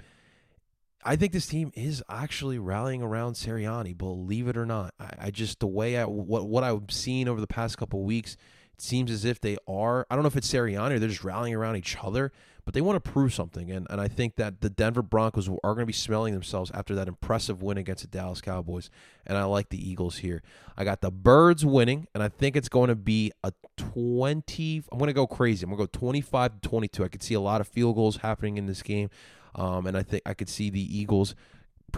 I 1.04 1.16
think 1.16 1.32
this 1.32 1.48
team 1.48 1.72
is 1.74 2.04
actually 2.08 2.60
rallying 2.60 3.02
around 3.02 3.34
Sirianni. 3.34 3.98
Believe 3.98 4.46
it 4.46 4.56
or 4.56 4.64
not, 4.64 4.94
I, 5.00 5.10
I 5.18 5.30
just 5.32 5.58
the 5.58 5.66
way 5.66 5.98
I 5.98 6.04
what 6.04 6.46
what 6.46 6.62
I've 6.62 6.88
seen 6.88 7.26
over 7.26 7.40
the 7.40 7.48
past 7.48 7.76
couple 7.76 8.04
weeks, 8.04 8.36
it 8.76 8.82
seems 8.82 9.10
as 9.10 9.24
if 9.24 9.40
they 9.40 9.56
are. 9.66 10.06
I 10.10 10.14
don't 10.14 10.22
know 10.22 10.28
if 10.28 10.36
it's 10.36 10.52
Sirianni 10.52 10.92
or 10.92 10.98
they're 10.98 11.08
just 11.08 11.24
rallying 11.24 11.54
around 11.54 11.76
each 11.76 11.96
other 12.02 12.32
but 12.66 12.74
they 12.74 12.80
want 12.80 13.02
to 13.02 13.10
prove 13.10 13.32
something. 13.32 13.70
And, 13.70 13.86
and 13.88 14.00
I 14.00 14.08
think 14.08 14.34
that 14.36 14.60
the 14.60 14.68
Denver 14.68 15.00
Broncos 15.00 15.48
are 15.48 15.72
going 15.72 15.78
to 15.78 15.86
be 15.86 15.92
smelling 15.92 16.34
themselves 16.34 16.72
after 16.74 16.96
that 16.96 17.06
impressive 17.06 17.62
win 17.62 17.78
against 17.78 18.02
the 18.02 18.08
Dallas 18.08 18.40
Cowboys. 18.40 18.90
And 19.24 19.38
I 19.38 19.44
like 19.44 19.68
the 19.68 19.88
Eagles 19.88 20.18
here. 20.18 20.42
I 20.76 20.82
got 20.82 21.00
the 21.00 21.12
Birds 21.12 21.64
winning, 21.64 22.08
and 22.12 22.24
I 22.24 22.28
think 22.28 22.56
it's 22.56 22.68
going 22.68 22.88
to 22.88 22.96
be 22.96 23.30
a 23.44 23.52
20. 23.76 24.82
I'm 24.90 24.98
going 24.98 25.06
to 25.06 25.14
go 25.14 25.28
crazy. 25.28 25.62
I'm 25.62 25.70
going 25.70 25.86
to 25.86 25.92
go 25.92 25.98
25 25.98 26.60
to 26.60 26.68
22. 26.68 27.04
I 27.04 27.08
could 27.08 27.22
see 27.22 27.34
a 27.34 27.40
lot 27.40 27.60
of 27.60 27.68
field 27.68 27.94
goals 27.94 28.16
happening 28.16 28.58
in 28.58 28.66
this 28.66 28.82
game. 28.82 29.10
Um, 29.54 29.86
and 29.86 29.96
I 29.96 30.02
think 30.02 30.24
I 30.26 30.34
could 30.34 30.48
see 30.48 30.68
the 30.68 30.98
Eagles 30.98 31.36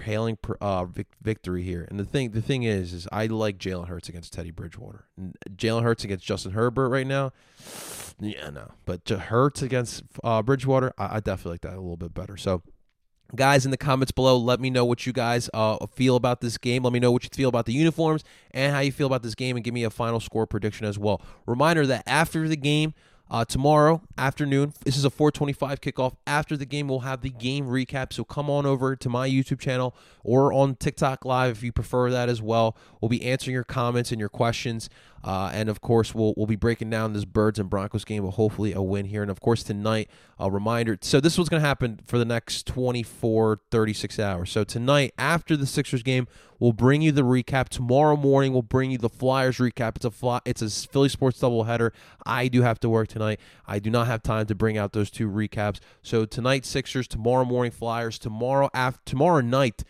hailing 0.02 0.38
uh, 0.60 0.86
victory 1.20 1.62
here. 1.62 1.86
And 1.90 1.98
the 1.98 2.04
thing, 2.04 2.30
the 2.30 2.42
thing 2.42 2.62
is, 2.62 2.92
is 2.92 3.08
I 3.12 3.26
like 3.26 3.58
Jalen 3.58 3.88
Hurts 3.88 4.08
against 4.08 4.32
Teddy 4.32 4.50
Bridgewater. 4.50 5.06
Jalen 5.50 5.82
Hurts 5.82 6.04
against 6.04 6.24
Justin 6.24 6.52
Herbert 6.52 6.88
right 6.88 7.06
now. 7.06 7.32
Yeah, 8.20 8.50
no. 8.50 8.72
But 8.84 9.08
Hurts 9.08 9.62
against 9.62 10.02
uh, 10.22 10.42
Bridgewater, 10.42 10.92
I, 10.98 11.16
I 11.16 11.20
definitely 11.20 11.52
like 11.52 11.60
that 11.62 11.74
a 11.74 11.80
little 11.80 11.96
bit 11.96 12.14
better. 12.14 12.36
So, 12.36 12.62
guys 13.36 13.66
in 13.66 13.70
the 13.70 13.76
comments 13.76 14.10
below 14.10 14.38
let 14.38 14.58
me 14.58 14.70
know 14.70 14.86
what 14.86 15.04
you 15.04 15.12
guys 15.12 15.50
uh, 15.52 15.76
feel 15.94 16.16
about 16.16 16.40
this 16.40 16.56
game 16.56 16.82
let 16.82 16.94
me 16.94 16.98
know 16.98 17.12
what 17.12 17.22
you 17.22 17.28
feel 17.30 17.50
about 17.50 17.66
the 17.66 17.72
uniforms 17.74 18.24
and 18.52 18.72
how 18.72 18.80
you 18.80 18.90
feel 18.90 19.06
about 19.06 19.22
this 19.22 19.34
game 19.34 19.54
and 19.54 19.62
give 19.62 19.74
me 19.74 19.84
a 19.84 19.90
final 19.90 20.18
score 20.18 20.46
prediction 20.46 20.86
as 20.86 20.98
well 20.98 21.20
reminder 21.46 21.86
that 21.86 22.02
after 22.06 22.48
the 22.48 22.56
game 22.56 22.94
uh, 23.30 23.44
tomorrow 23.44 24.00
afternoon, 24.16 24.72
this 24.84 24.96
is 24.96 25.04
a 25.04 25.10
425 25.10 25.80
kickoff. 25.80 26.16
After 26.26 26.56
the 26.56 26.64
game, 26.64 26.88
we'll 26.88 27.00
have 27.00 27.20
the 27.20 27.30
game 27.30 27.66
recap. 27.66 28.12
So 28.12 28.24
come 28.24 28.48
on 28.48 28.64
over 28.64 28.96
to 28.96 29.08
my 29.08 29.28
YouTube 29.28 29.60
channel 29.60 29.94
or 30.24 30.52
on 30.52 30.76
TikTok 30.76 31.24
Live 31.24 31.58
if 31.58 31.62
you 31.62 31.72
prefer 31.72 32.10
that 32.10 32.28
as 32.28 32.40
well. 32.40 32.76
We'll 33.00 33.10
be 33.10 33.22
answering 33.24 33.54
your 33.54 33.64
comments 33.64 34.10
and 34.12 34.20
your 34.20 34.30
questions. 34.30 34.88
Uh, 35.24 35.50
and 35.52 35.68
of 35.68 35.80
course, 35.80 36.14
we'll, 36.14 36.34
we'll 36.36 36.46
be 36.46 36.56
breaking 36.56 36.90
down 36.90 37.12
this 37.12 37.24
Birds 37.24 37.58
and 37.58 37.68
Broncos 37.68 38.04
game, 38.04 38.24
but 38.24 38.32
hopefully 38.32 38.72
a 38.72 38.82
win 38.82 39.06
here. 39.06 39.22
And 39.22 39.30
of 39.30 39.40
course, 39.40 39.62
tonight, 39.62 40.08
a 40.38 40.50
reminder. 40.50 40.98
So 41.00 41.20
this 41.20 41.36
was 41.36 41.48
going 41.48 41.60
to 41.62 41.66
happen 41.66 42.00
for 42.06 42.18
the 42.18 42.24
next 42.24 42.66
24, 42.66 43.60
36 43.70 44.18
hours. 44.18 44.50
So 44.50 44.64
tonight, 44.64 45.12
after 45.18 45.56
the 45.56 45.66
Sixers 45.66 46.02
game, 46.02 46.28
we'll 46.58 46.72
bring 46.72 47.02
you 47.02 47.12
the 47.12 47.22
recap. 47.22 47.68
Tomorrow 47.68 48.16
morning, 48.16 48.52
we'll 48.52 48.62
bring 48.62 48.90
you 48.90 48.98
the 48.98 49.08
Flyers 49.08 49.58
recap. 49.58 49.96
It's 49.96 50.04
a 50.04 50.10
fly, 50.10 50.40
it's 50.44 50.62
a 50.62 50.70
Philly 50.88 51.08
Sports 51.08 51.40
doubleheader. 51.40 51.90
I 52.24 52.48
do 52.48 52.62
have 52.62 52.78
to 52.80 52.88
work 52.88 53.08
tonight. 53.08 53.40
I 53.66 53.78
do 53.78 53.90
not 53.90 54.06
have 54.06 54.22
time 54.22 54.46
to 54.46 54.54
bring 54.54 54.78
out 54.78 54.92
those 54.92 55.10
two 55.10 55.28
recaps. 55.28 55.80
So 56.02 56.24
tonight, 56.24 56.64
Sixers. 56.64 57.08
Tomorrow 57.08 57.44
morning, 57.44 57.72
Flyers. 57.72 58.18
Tomorrow 58.18 58.70
after 58.72 59.00
tomorrow 59.04 59.40
night 59.40 59.82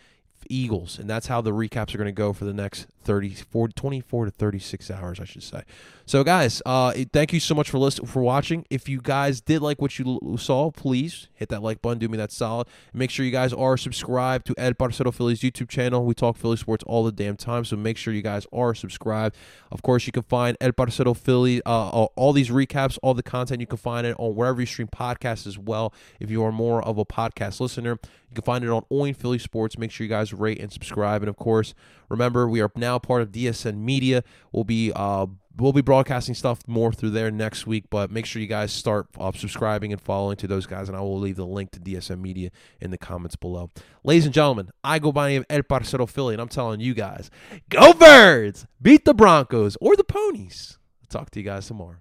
Eagles. 0.49 0.97
And 0.99 1.09
that's 1.09 1.27
how 1.27 1.41
the 1.41 1.51
recaps 1.51 1.93
are 1.93 1.97
going 1.97 2.07
to 2.07 2.11
go 2.11 2.33
for 2.33 2.45
the 2.45 2.53
next 2.53 2.87
30, 3.03 3.35
40, 3.35 3.73
24 3.73 4.25
to 4.25 4.31
36 4.31 4.91
hours, 4.91 5.19
I 5.19 5.25
should 5.25 5.43
say. 5.43 5.63
So, 6.05 6.23
guys, 6.23 6.61
uh, 6.65 6.93
thank 7.13 7.33
you 7.33 7.39
so 7.39 7.53
much 7.53 7.69
for 7.69 7.77
listening, 7.77 8.07
for 8.07 8.23
watching. 8.23 8.65
If 8.69 8.89
you 8.89 8.99
guys 8.99 9.41
did 9.41 9.61
like 9.61 9.79
what 9.79 9.99
you 9.99 10.19
saw, 10.39 10.71
please 10.71 11.27
hit 11.35 11.49
that 11.49 11.61
like 11.61 11.81
button. 11.81 11.99
Do 11.99 12.09
me 12.09 12.17
that 12.17 12.31
solid. 12.31 12.67
Make 12.93 13.11
sure 13.11 13.25
you 13.25 13.31
guys 13.31 13.53
are 13.53 13.77
subscribed 13.77 14.47
to 14.47 14.55
El 14.57 14.73
Parcero 14.73 15.11
Phillies 15.11 15.41
YouTube 15.41 15.69
channel. 15.69 16.03
We 16.03 16.15
talk 16.15 16.35
Philly 16.35 16.57
sports 16.57 16.83
all 16.87 17.03
the 17.03 17.11
damn 17.11 17.37
time. 17.37 17.63
So 17.63 17.75
make 17.75 17.95
sure 17.97 18.11
you 18.13 18.23
guys 18.23 18.47
are 18.51 18.73
subscribed. 18.73 19.35
Of 19.71 19.83
course, 19.83 20.07
you 20.07 20.11
can 20.11 20.23
find 20.23 20.57
El 20.59 20.71
Parcero 20.71 21.13
Philly, 21.13 21.61
uh, 21.63 21.69
all, 21.69 22.13
all 22.15 22.33
these 22.33 22.49
recaps, 22.49 22.97
all 23.03 23.13
the 23.13 23.23
content. 23.23 23.61
You 23.61 23.67
can 23.67 23.77
find 23.77 24.07
it 24.07 24.15
on 24.17 24.35
wherever 24.35 24.59
you 24.59 24.65
stream 24.65 24.87
podcasts 24.87 25.45
as 25.45 25.59
well. 25.59 25.93
If 26.19 26.31
you 26.31 26.43
are 26.43 26.51
more 26.51 26.81
of 26.83 26.97
a 26.97 27.05
podcast 27.05 27.59
listener, 27.59 27.99
you 28.29 28.35
can 28.35 28.43
find 28.43 28.63
it 28.63 28.69
on 28.69 28.83
Oin 28.91 29.15
Philly 29.15 29.39
Sports. 29.39 29.77
Make 29.77 29.91
sure 29.91 30.05
you 30.05 30.09
guys 30.09 30.33
rate 30.33 30.59
and 30.59 30.71
subscribe. 30.71 31.21
And 31.21 31.29
of 31.29 31.37
course, 31.37 31.73
remember 32.09 32.47
we 32.47 32.61
are 32.61 32.71
now 32.75 32.99
part 32.99 33.21
of 33.21 33.31
DSM 33.31 33.77
Media. 33.77 34.23
We'll 34.51 34.63
be 34.63 34.91
uh, 34.93 35.27
we'll 35.57 35.73
be 35.73 35.81
broadcasting 35.81 36.35
stuff 36.35 36.59
more 36.67 36.91
through 36.91 37.11
there 37.11 37.31
next 37.31 37.67
week. 37.67 37.85
But 37.89 38.11
make 38.11 38.25
sure 38.25 38.41
you 38.41 38.47
guys 38.47 38.71
start 38.71 39.07
uh, 39.19 39.31
subscribing 39.31 39.91
and 39.91 40.01
following 40.01 40.37
to 40.37 40.47
those 40.47 40.65
guys, 40.65 40.87
and 40.87 40.97
I 40.97 41.01
will 41.01 41.19
leave 41.19 41.35
the 41.35 41.45
link 41.45 41.71
to 41.71 41.79
DSM 41.79 42.19
Media 42.19 42.49
in 42.79 42.91
the 42.91 42.97
comments 42.97 43.35
below. 43.35 43.69
Ladies 44.03 44.25
and 44.25 44.33
gentlemen, 44.33 44.69
I 44.83 44.99
go 44.99 45.11
by 45.11 45.27
the 45.27 45.33
name 45.35 45.45
El 45.49 45.63
Parcero 45.63 46.05
Philly, 46.05 46.33
and 46.33 46.41
I'm 46.41 46.49
telling 46.49 46.79
you 46.79 46.93
guys, 46.93 47.29
go 47.69 47.93
Birds, 47.93 48.67
beat 48.81 49.05
the 49.05 49.13
Broncos 49.13 49.77
or 49.81 49.95
the 49.95 50.03
Ponies. 50.03 50.77
I'll 51.01 51.19
talk 51.19 51.29
to 51.31 51.39
you 51.39 51.45
guys 51.45 51.67
tomorrow. 51.67 51.97